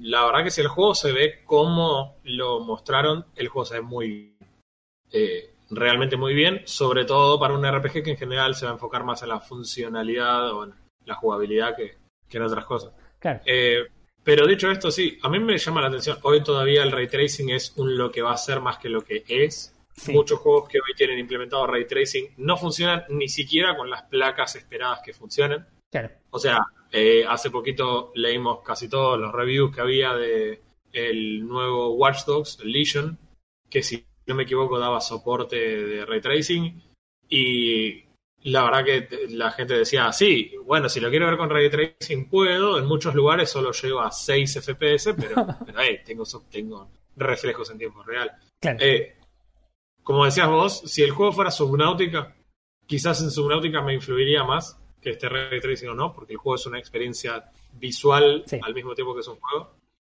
[0.00, 3.82] la verdad que si el juego se ve como lo mostraron, el juego se ve
[3.82, 4.36] muy
[5.12, 8.74] eh, realmente muy bien, sobre todo para un RPG que en general se va a
[8.74, 10.74] enfocar más en la funcionalidad o en
[11.04, 11.96] la jugabilidad que,
[12.28, 12.92] que en otras cosas.
[13.18, 13.86] Claro, Eh,
[14.22, 16.18] pero dicho esto, sí, a mí me llama la atención.
[16.22, 19.02] Hoy todavía el ray tracing es un lo que va a ser más que lo
[19.02, 19.74] que es.
[19.94, 20.12] sí.
[20.12, 24.54] Muchos juegos que hoy tienen implementado ray tracing no funcionan ni siquiera con las placas
[24.56, 25.66] esperadas que funcionen.
[25.90, 26.10] Claro.
[26.30, 26.58] O sea,
[26.92, 30.62] eh, hace poquito leímos casi todos los reviews que había de
[30.92, 33.18] el nuevo Watch Dogs, Legion,
[33.68, 36.82] que si no me equivoco daba soporte de ray tracing
[37.28, 38.04] y
[38.44, 42.28] la verdad que la gente decía, sí, bueno, si lo quiero ver con ray tracing
[42.28, 47.78] puedo, en muchos lugares solo llego a 6 FPS, pero, pero hey, tengo, reflejos en
[47.78, 48.30] tiempo real.
[48.60, 48.78] claro.
[48.80, 49.14] Eh,
[50.02, 52.34] como decías vos, si el juego fuera Subnautica,
[52.86, 56.56] quizás en Subnautica me influiría más que este ray tracing o no, porque el juego
[56.56, 58.58] es una experiencia visual Sí.
[58.62, 59.74] al mismo tiempo que es un juego.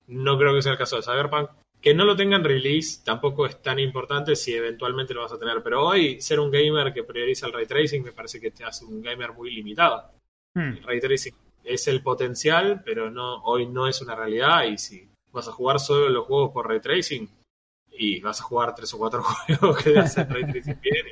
[0.06, 1.50] No creo que sea el caso de Cyberpunk.
[1.80, 5.62] Que no lo tengan release tampoco es tan importante si eventualmente lo vas a tener.
[5.62, 8.84] Pero hoy, ser un gamer que prioriza el ray tracing me parece que te hace
[8.84, 10.10] un gamer muy limitado.
[10.54, 14.64] Hmm, El ray tracing es el potencial, pero no hoy no es una realidad.
[14.64, 17.28] Y si vas a jugar solo los juegos por ray tracing,
[17.92, 19.22] y vas a jugar tres o cuatro
[19.58, 21.06] juegos que hacen ray tracing bien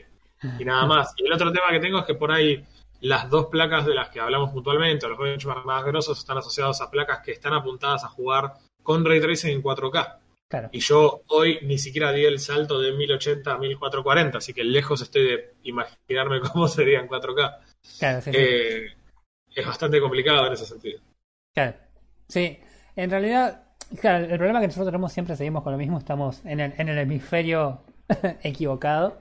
[0.58, 1.14] y, y nada más.
[1.16, 2.62] Y el otro tema que tengo es que por ahí
[3.00, 6.80] las dos placas de las que hablamos puntualmente, o los benchmarks más grosos, están asociados
[6.80, 10.18] a placas que están apuntadas a jugar con ray tracing en 4K.
[10.48, 10.68] claro.
[10.72, 15.02] Y yo hoy ni siquiera di el salto de 1080 a 1440, así que lejos
[15.02, 17.58] estoy de imaginarme cómo sería en 4K.
[17.98, 18.36] Claro, sí, sí.
[18.38, 18.86] Eh,
[19.54, 21.00] es bastante complicado en ese sentido.
[21.54, 21.76] Claro.
[22.28, 22.58] Sí,
[22.94, 23.68] en realidad
[24.00, 26.88] Claro, el problema que nosotros tenemos siempre seguimos con lo mismo, estamos en el, en
[26.90, 27.80] el hemisferio
[28.42, 29.18] equivocado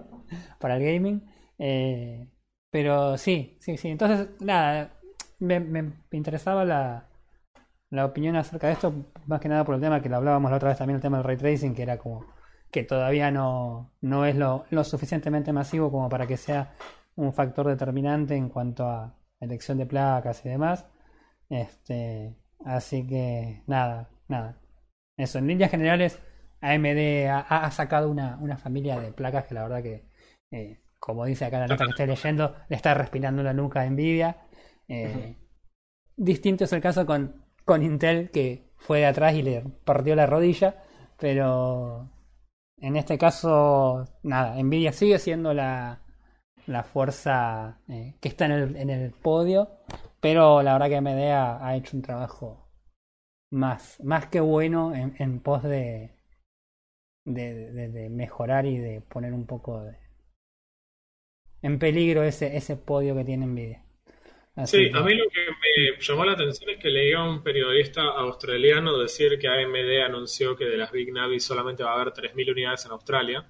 [0.60, 1.24] para el gaming.
[1.58, 2.28] Eh,
[2.72, 3.90] pero sí, sí, sí.
[3.90, 4.92] Entonces, nada,
[5.40, 7.08] me, me interesaba la,
[7.90, 8.94] la opinión acerca de esto,
[9.28, 11.18] más que nada por el tema que lo hablábamos la otra vez también, el tema
[11.18, 12.26] del ray tracing, que era como
[12.72, 16.74] que todavía no, no es lo, lo suficientemente masivo como para que sea
[17.16, 20.86] un factor determinante en cuanto a elección de placas y demás.
[21.50, 24.60] Este, así que nada, nada.
[25.18, 26.20] Eso, en líneas generales,
[26.62, 30.06] AMD ha, sacado una, una, familia de placas que la verdad que,
[30.52, 33.90] eh, como dice acá la nota que estoy leyendo, le está respirando la nuca a
[33.90, 34.38] Nvidia.
[34.88, 35.38] Eh,
[36.16, 40.26] distinto es el caso con, con Intel, que fue de atrás y le partió la
[40.26, 40.84] rodilla,
[41.20, 42.10] pero
[42.78, 46.02] en este caso, nada, Nvidia sigue siendo la,
[46.68, 49.70] la fuerza eh, que está en el, en el podio,
[50.20, 52.70] pero la verdad que AMD ha, ha hecho un trabajo
[53.52, 56.18] más, más que bueno en, en pos de,
[57.26, 59.98] de, de, de, mejorar y de poner un poco de,
[61.68, 63.84] en peligro ese, ese podio que tiene Nvidia.
[64.56, 64.98] Así sí, que...
[64.98, 68.98] a mí lo que me llamó la atención es que leía a un periodista australiano
[68.98, 72.86] decir que AMD anunció que de las Big Navi solamente va a haber 3.000 unidades
[72.86, 73.46] en Australia,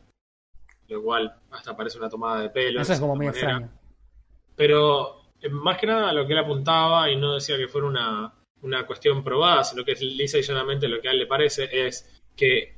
[0.87, 2.81] lo cual hasta parece una tomada de pelo.
[2.81, 3.51] Eso es como muy manera.
[3.51, 3.71] extraño.
[4.55, 8.85] Pero más que nada lo que él apuntaba, y no decía que fuera una, una
[8.85, 12.76] cuestión probada, sino que lisa y llanamente lo que a él le parece es que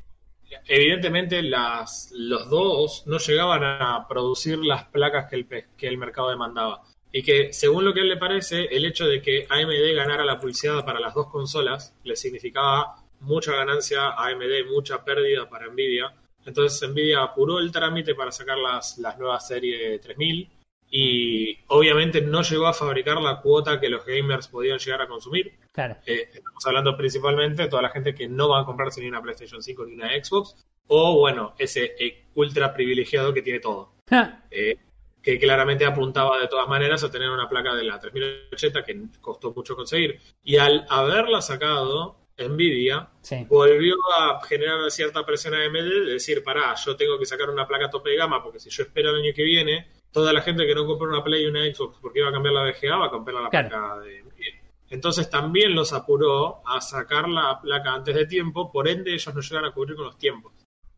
[0.68, 6.30] evidentemente las, los dos no llegaban a producir las placas que el, que el mercado
[6.30, 6.84] demandaba.
[7.12, 10.24] Y que, según lo que a él le parece, el hecho de que AMD ganara
[10.24, 15.68] la publicidad para las dos consolas le significaba mucha ganancia a AMD, mucha pérdida para
[15.68, 16.14] Nvidia.
[16.46, 20.50] Entonces Nvidia apuró el trámite para sacar las, las nuevas series 3000
[20.92, 25.54] y obviamente no llegó a fabricar la cuota que los gamers podían llegar a consumir.
[25.80, 25.96] Claro.
[26.06, 29.22] Eh, estamos hablando principalmente de toda la gente que no va a comprarse ni una
[29.22, 33.94] PlayStation 5 ni una Xbox, o bueno, ese eh, ultra privilegiado que tiene todo.
[34.52, 34.78] eh,
[35.22, 39.54] que claramente apuntaba de todas maneras a tener una placa de la 3080 que costó
[39.54, 40.20] mucho conseguir.
[40.44, 43.46] Y al haberla sacado, Nvidia sí.
[43.48, 47.66] volvió a generar cierta presión a AMD de decir, pará, yo tengo que sacar una
[47.66, 50.68] placa tope de gama porque si yo espero el año que viene, toda la gente
[50.68, 53.06] que no compró una Play y una Xbox porque iba a cambiar la VGA va
[53.06, 53.70] a comprar la claro.
[53.70, 54.59] placa de Nvidia.
[54.90, 59.42] Entonces también los apuró a sacar la placa antes de tiempo, por ende ellos no
[59.42, 60.54] llegan a cubrir con los tiempos.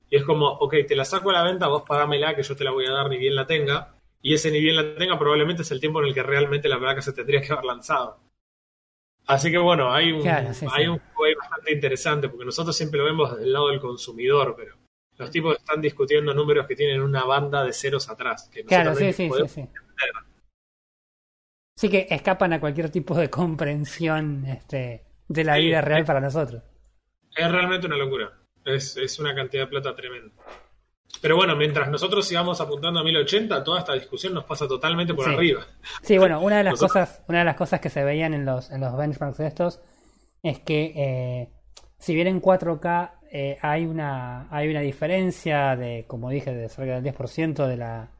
[0.10, 2.64] Y es como, ok, te la saco a la venta, vos pagámela que yo te
[2.64, 3.96] la voy a dar ni bien la tenga.
[4.22, 6.80] Y ese ni bien la tenga probablemente es el tiempo en el que realmente la
[6.80, 8.20] placa se tendría que haber lanzado.
[9.28, 10.89] Así que bueno, hay un, claro, sí, hay sí.
[10.89, 14.56] un juego ahí bastante interesante, porque nosotros siempre lo vemos desde el lado del consumidor,
[14.58, 14.76] pero
[15.18, 18.50] los tipos están discutiendo números que tienen una banda de ceros atrás.
[18.52, 19.70] Que claro, sí, sí, sí, sí.
[21.76, 26.08] Sí que escapan a cualquier tipo de comprensión este, de la Sí, vida real es-
[26.08, 26.62] para nosotros.
[27.36, 28.30] Es realmente una locura.
[28.66, 30.34] Es, es una cantidad de plata tremenda.
[31.22, 35.26] Pero bueno, mientras nosotros sigamos apuntando a 1080, toda esta discusión nos pasa totalmente por
[35.26, 35.32] Sí.
[35.34, 35.66] arriba.
[36.04, 38.46] Sí, bueno, una de las Nosotros- cosas, una de las cosas que se veían en
[38.46, 39.82] los, en los benchmarks de estos
[40.44, 41.50] es que eh,
[42.00, 47.00] si bien en 4K eh, hay una hay una diferencia de, como dije, de cerca
[47.00, 48.12] del 10% de la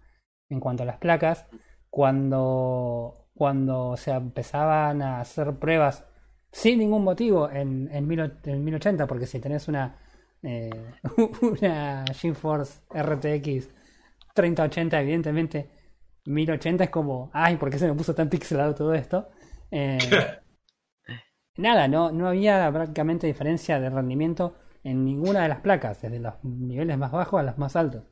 [0.50, 1.48] en cuanto a las placas,
[1.90, 6.06] cuando cuando se empezaban a hacer pruebas
[6.52, 9.98] sin ningún motivo en, en, mil, en 1080, porque si tenés una
[10.44, 10.70] eh,
[11.42, 13.68] una GeForce RTX
[14.36, 15.72] 3080, evidentemente
[16.26, 19.30] 1080 es como, ay, ¿por qué se me puso tan pixelado todo esto?
[19.72, 19.98] Eh,
[21.58, 26.36] nada, no, no había prácticamente diferencia de rendimiento en ninguna de las placas, desde los
[26.44, 28.04] niveles más bajos a los más altos.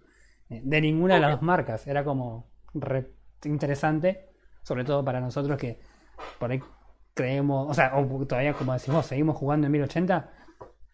[0.49, 1.85] Eh, de ninguna de las dos marcas.
[1.85, 4.28] Era como re interesante,
[4.70, 5.80] sobre todo para nosotros que
[6.38, 6.62] por ahí
[7.16, 10.32] creemos, o sea, o todavía como decimos, seguimos jugando en 1080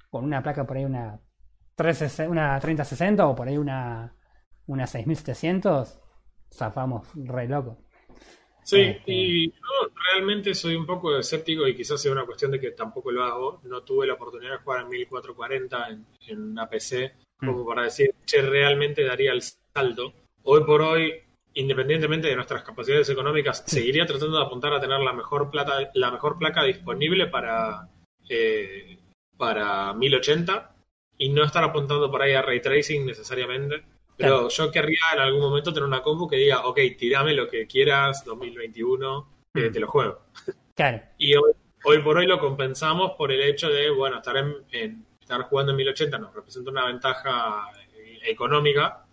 [0.09, 1.19] con una placa por ahí una
[1.75, 4.15] 360, una 3060 o por ahí una
[4.67, 5.99] una 6700
[6.53, 7.77] zafamos re loco.
[8.63, 12.61] Sí, Este- y yo realmente soy un poco escéptico y quizás sea una cuestión de
[12.61, 13.59] que tampoco lo hago.
[13.63, 17.67] No tuve la oportunidad de jugar en 1440 en, en una PC como Mm.
[17.67, 20.13] para decir, che, realmente daría el salto.
[20.43, 21.13] Hoy por hoy,
[21.55, 26.11] independientemente de nuestras capacidades económicas, seguiría tratando de apuntar a tener la mejor, plata, la
[26.11, 27.89] mejor placa disponible para,
[28.29, 28.97] eh,
[29.37, 30.75] para 1080
[31.17, 33.83] y no estar apuntando por ahí a ray tracing necesariamente.
[34.17, 37.67] Pero yo querría en algún momento tener una compu que diga, ok, tirame lo que
[37.67, 39.73] quieras, 2021, eh, Mm.
[39.73, 40.21] te lo juego.
[40.73, 41.51] Claro, Y hoy,
[41.83, 45.71] hoy por hoy lo compensamos por el hecho de, bueno, estar, en, en- estar jugando
[45.71, 49.04] en 1080 nos representa una ventaja eh, económica,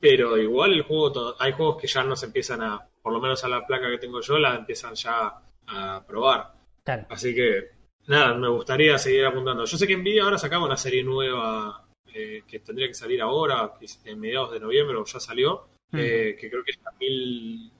[0.00, 3.48] pero igual el juego, hay juegos que ya nos empiezan a, por lo menos a
[3.48, 5.34] la placa que tengo yo, la empiezan ya
[5.66, 6.52] a probar.
[6.84, 7.06] claro.
[7.10, 7.70] Así que
[8.06, 9.64] nada, me gustaría seguir apuntando.
[9.64, 11.84] Yo sé que Nvidia ahora sacaba una serie nueva
[12.14, 16.50] eh, que tendría que salir ahora, en mediados de noviembre o ya salió, eh, que
[16.50, 17.72] creo que es la mil...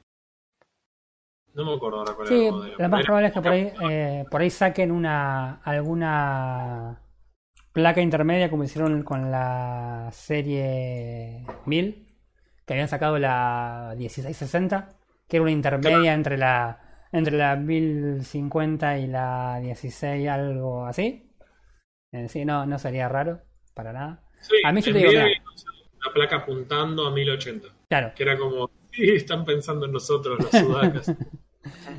[1.55, 2.77] No me acuerdo ahora cuál Sí, era el modelo.
[2.79, 7.01] lo más probable es que por ahí, eh, por ahí saquen una alguna
[7.73, 12.07] placa intermedia como hicieron con la serie 1000,
[12.69, 14.91] que habían sacado la 1660,
[15.27, 16.81] que era una intermedia entre la
[17.11, 21.33] entre la 1050 y la 16 algo así.
[22.13, 23.41] Eh, sí, no, no sería raro
[23.75, 24.23] para nada.
[24.41, 25.25] Sí, A mí yo te digo, mira.
[25.25, 28.13] una placa apuntando a 1080, Claro.
[28.15, 31.13] que era como, sí, están pensando en nosotros los sudacas.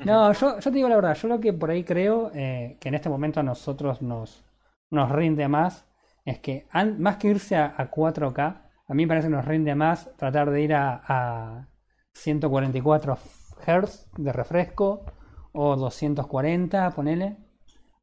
[0.06, 2.90] No, yo, yo te digo la verdad, yo lo que por ahí creo eh, que
[2.90, 4.44] en este momento a nosotros nos,
[4.90, 5.86] nos rinde más
[6.26, 9.46] es que an- más que irse a, a 4K, a mí me parece que nos
[9.46, 11.68] rinde más tratar de ir a, a
[12.14, 13.18] 144
[13.66, 15.06] Hz de refresco
[15.54, 17.38] o 240, ponele.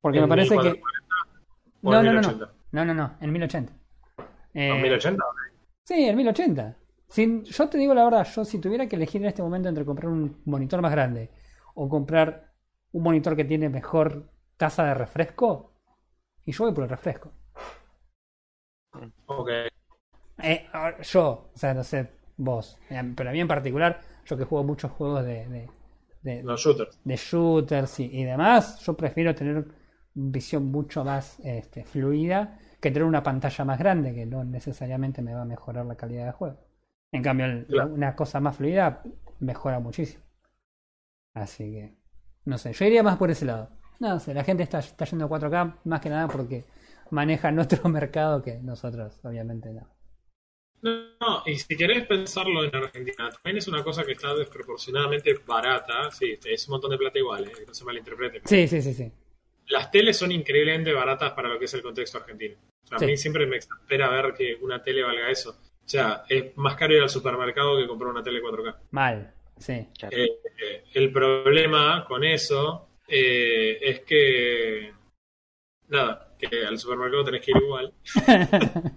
[0.01, 0.81] Porque me parece que...
[0.81, 1.17] 1440
[1.83, 2.55] o No, no, no, 1080.
[2.73, 3.73] no, no, no, en 1080.
[4.55, 5.25] Eh, ¿En 1080?
[5.85, 6.77] Sí, en 1080.
[7.09, 9.85] Sin- yo te digo la verdad, yo si tuviera que elegir en este momento entre
[9.85, 11.31] comprar un monitor más grande
[11.75, 12.53] o comprar
[12.93, 15.73] un monitor que tiene mejor tasa de refresco,
[16.45, 17.33] y yo voy por el refresco.
[19.27, 19.51] Ok.
[20.43, 20.67] Eh,
[21.03, 24.65] yo, o sea, no sé vos, eh, pero a mí en particular, yo que juego
[24.65, 25.71] muchos juegos de, de,
[26.23, 26.99] de- Los shooters.
[27.05, 29.67] de shooters y, y demás, yo prefiero tener
[30.15, 35.35] visión mucho más este, fluida que tener una pantalla más grande, que no necesariamente me
[35.35, 36.59] va a mejorar la calidad de juego.
[37.13, 37.95] En cambio, el- Claro.
[37.95, 39.03] una cosa más fluida
[39.41, 40.23] mejora muchísimo.
[41.35, 41.97] Así que,
[42.45, 43.71] no sé, yo iría más por ese lado.
[44.01, 46.65] No sé, la gente está, está yendo a 4K más que nada porque
[47.11, 49.87] manejan otro mercado que nosotros, obviamente no.
[50.83, 56.11] No, y si querés pensarlo en Argentina, también es una cosa que está desproporcionadamente barata.
[56.11, 58.43] Sí, es un montón de plata igual, eh, no se malinterprete.
[58.45, 59.13] Sí, sí, sí, sí.
[59.69, 62.57] Las teles son increíblemente baratas para lo que es el contexto argentino.
[62.85, 63.05] O sea, Sí.
[63.05, 65.51] A mí siempre me exaspera ver que una tele valga eso.
[65.51, 68.77] O sea, es más caro ir al supermercado que comprar una tele 4K.
[68.91, 69.89] Mal, sí.
[69.99, 70.17] Claro.
[70.17, 70.29] Eh,
[70.61, 74.93] eh, el problema con eso eh, es que,
[75.89, 77.93] nada, que al supermercado tenés que ir igual.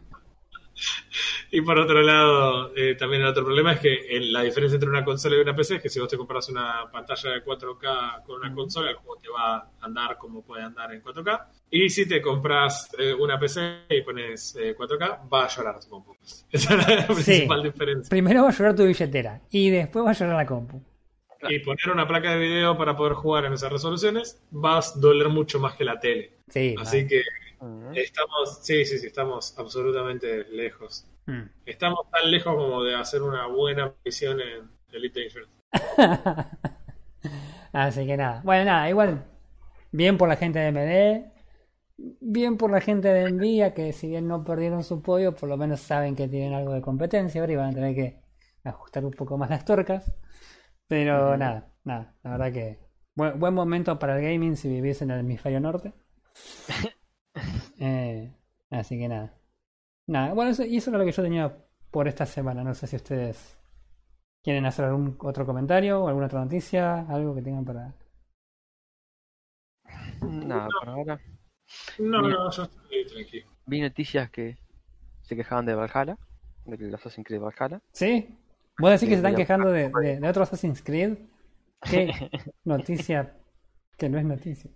[1.52, 4.90] Y por otro lado, eh, también el otro problema es que el- la diferencia entre
[4.90, 8.24] una consola y una PC es que si vos te compras una pantalla de 4K
[8.26, 11.48] con una consola, el juego te va a andar como puede andar en 4K.
[11.72, 15.90] Y si te compras eh, una PC y pones eh, 4K, va a llorar tu
[15.90, 16.16] compu.
[16.52, 18.10] Esa es la principal diferencia.
[18.10, 20.82] Primero va a llorar tu billetera y después va a llorar la compu.
[21.50, 25.30] Y poner una placa de video para poder jugar en esas resoluciones va a doler
[25.30, 26.34] mucho más que la tele.
[26.50, 27.24] Sí, Así que
[27.96, 31.06] estamos, sí, sí, sí, estamos absolutamente lejos.
[31.30, 31.50] Mm.
[31.66, 35.50] Estamos tan lejos como de hacer una buena visión en Elite Dangerous.
[37.72, 38.42] Así que nada.
[38.44, 39.26] Bueno, nada, igual.
[39.92, 41.32] Bien por la gente de MD.
[42.20, 45.58] Bien por la gente de Nvidia, que si bien no perdieron su podio, por lo
[45.58, 48.24] menos saben que tienen algo de competencia ahora y van a tener que
[48.64, 50.12] ajustar un poco más las tuercas.
[50.88, 52.16] Pero nada, nada.
[52.24, 52.80] La verdad que
[53.14, 55.94] buen, buen momento para el gaming si vivís en el hemisferio norte.
[57.82, 58.36] Eh,
[58.72, 59.39] así que nada.
[60.14, 61.56] Nada, bueno, eso, y eso era lo que yo tenía
[61.92, 62.64] por esta semana.
[62.64, 63.58] No sé si ustedes
[64.44, 67.96] quieren hacer algún otro comentario o alguna otra noticia, algo que tengan para.
[70.22, 71.20] Nada, por ahora.
[72.00, 73.48] No, no, yo estoy tranquilo.
[73.66, 74.58] Vi noticias que
[75.22, 76.18] se quejaban de Valhalla,
[76.66, 77.82] del Assassin's Creed Valhalla.
[77.94, 78.38] ¿Sí?
[78.78, 81.18] ¿Vos decís que se están Sí, quejando de, de, de otro Assassin's Creed?
[81.84, 82.10] ¿Qué
[82.66, 83.38] noticia
[83.98, 84.72] que no es noticia?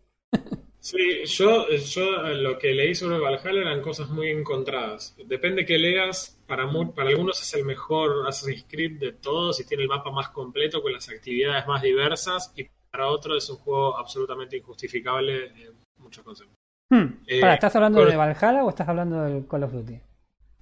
[0.84, 5.15] Sí, yo, yo lo que leí sobre Valhalla eran cosas muy encontradas.
[5.26, 9.65] Depende que leas, para, mu- para algunos es el mejor Assassin's Creed de todos y
[9.65, 13.55] tiene el mapa más completo con las actividades más diversas y para otros es un
[13.60, 16.57] juego absolutamente injustificable en muchos conceptos.
[16.89, 19.99] Hmm, Eh, pará, ¿estás hablando con- de Valhalla o estás hablando del Call of Duty?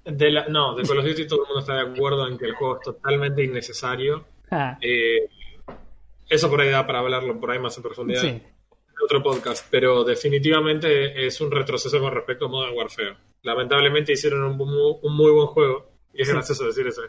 [0.06, 2.46] De la- no, de Call of Duty todo el mundo está de acuerdo en que
[2.46, 4.24] el juego es totalmente innecesario.
[4.52, 5.28] Ah, Eh,
[6.30, 8.40] eso por ahí da para hablarlo por ahí más en profundidad sí.
[9.04, 13.16] Otro podcast, pero definitivamente es un retroceso con respecto a Modern Warfare.
[13.44, 16.34] Lamentablemente hicieron un, mu- un muy buen juego y es Sí.
[16.34, 17.02] gracioso decir eso.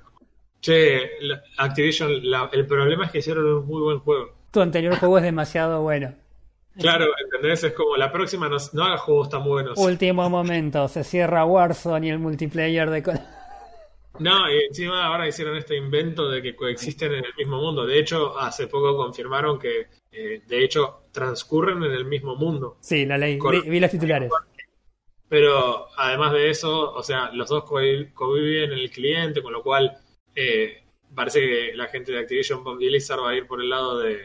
[0.61, 4.35] Che, la- Activision, la- el problema es que hicieron un muy buen juego.
[4.53, 6.15] Tu anterior juego es demasiado bueno.
[6.79, 7.65] Claro, ¿entendés?
[7.65, 9.79] Es como la próxima no, no haga juegos tan buenos.
[9.79, 13.03] Último momento, se cierra Warzone y el multiplayer de...
[14.19, 17.87] No, y encima ahora hicieron este invento de que coexisten en el mismo mundo.
[17.87, 22.77] De hecho, hace poco confirmaron que, eh, de hecho, transcurren en el mismo mundo.
[22.81, 23.39] Sí, la ley.
[23.41, 24.31] Vi, vi los titulares.
[25.29, 29.63] Pero además de eso, o sea, los dos convi- conviven en el cliente, con lo
[29.63, 29.97] cual
[30.35, 30.85] eh,
[31.15, 34.17] parece que la gente de Activision Blizzard va a ir por el lado de,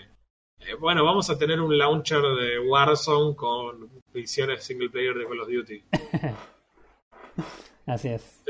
[0.59, 5.39] eh, bueno, vamos a tener un launcher de Warzone con visiones single player de Call
[5.39, 5.83] of Duty.
[7.85, 8.43] Así es.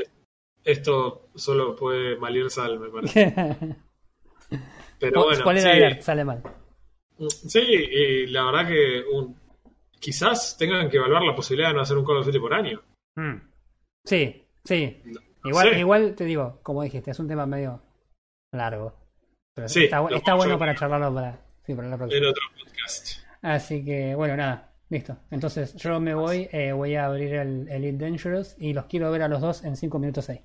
[0.64, 3.34] Esto solo puede malir sal, me parece.
[4.98, 6.42] Pero bueno, Spoiler sí, alert, sale mal.
[7.28, 9.36] sí, y la verdad que un-
[10.00, 12.82] quizás tengan que evaluar la posibilidad de no hacer un Call of Duty por año.
[13.16, 13.36] Mm.
[14.04, 15.02] Sí, sí.
[15.04, 15.20] No
[15.50, 17.80] Igual, igual te digo, como dijiste, es un tema medio
[18.52, 18.92] largo.
[19.54, 22.18] Pero Sí, está, está bueno para charlarlo para, sí, para la próxima.
[22.18, 23.20] En otro podcast.
[23.42, 25.18] Así que, bueno, nada, listo.
[25.30, 29.22] Entonces, yo me voy, eh, voy a abrir el Elite Dangerous y los quiero ver
[29.22, 30.40] a los dos en 5 minutos 6.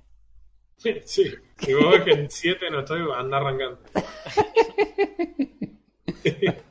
[0.76, 1.34] Sí, sí.
[1.58, 3.78] Si vos ves que en 7 no estoy, anda arrancando.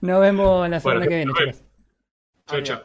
[0.00, 1.62] Nos vemos la semana Bueno, que viene, chicos.
[2.46, 2.82] Chao, chao.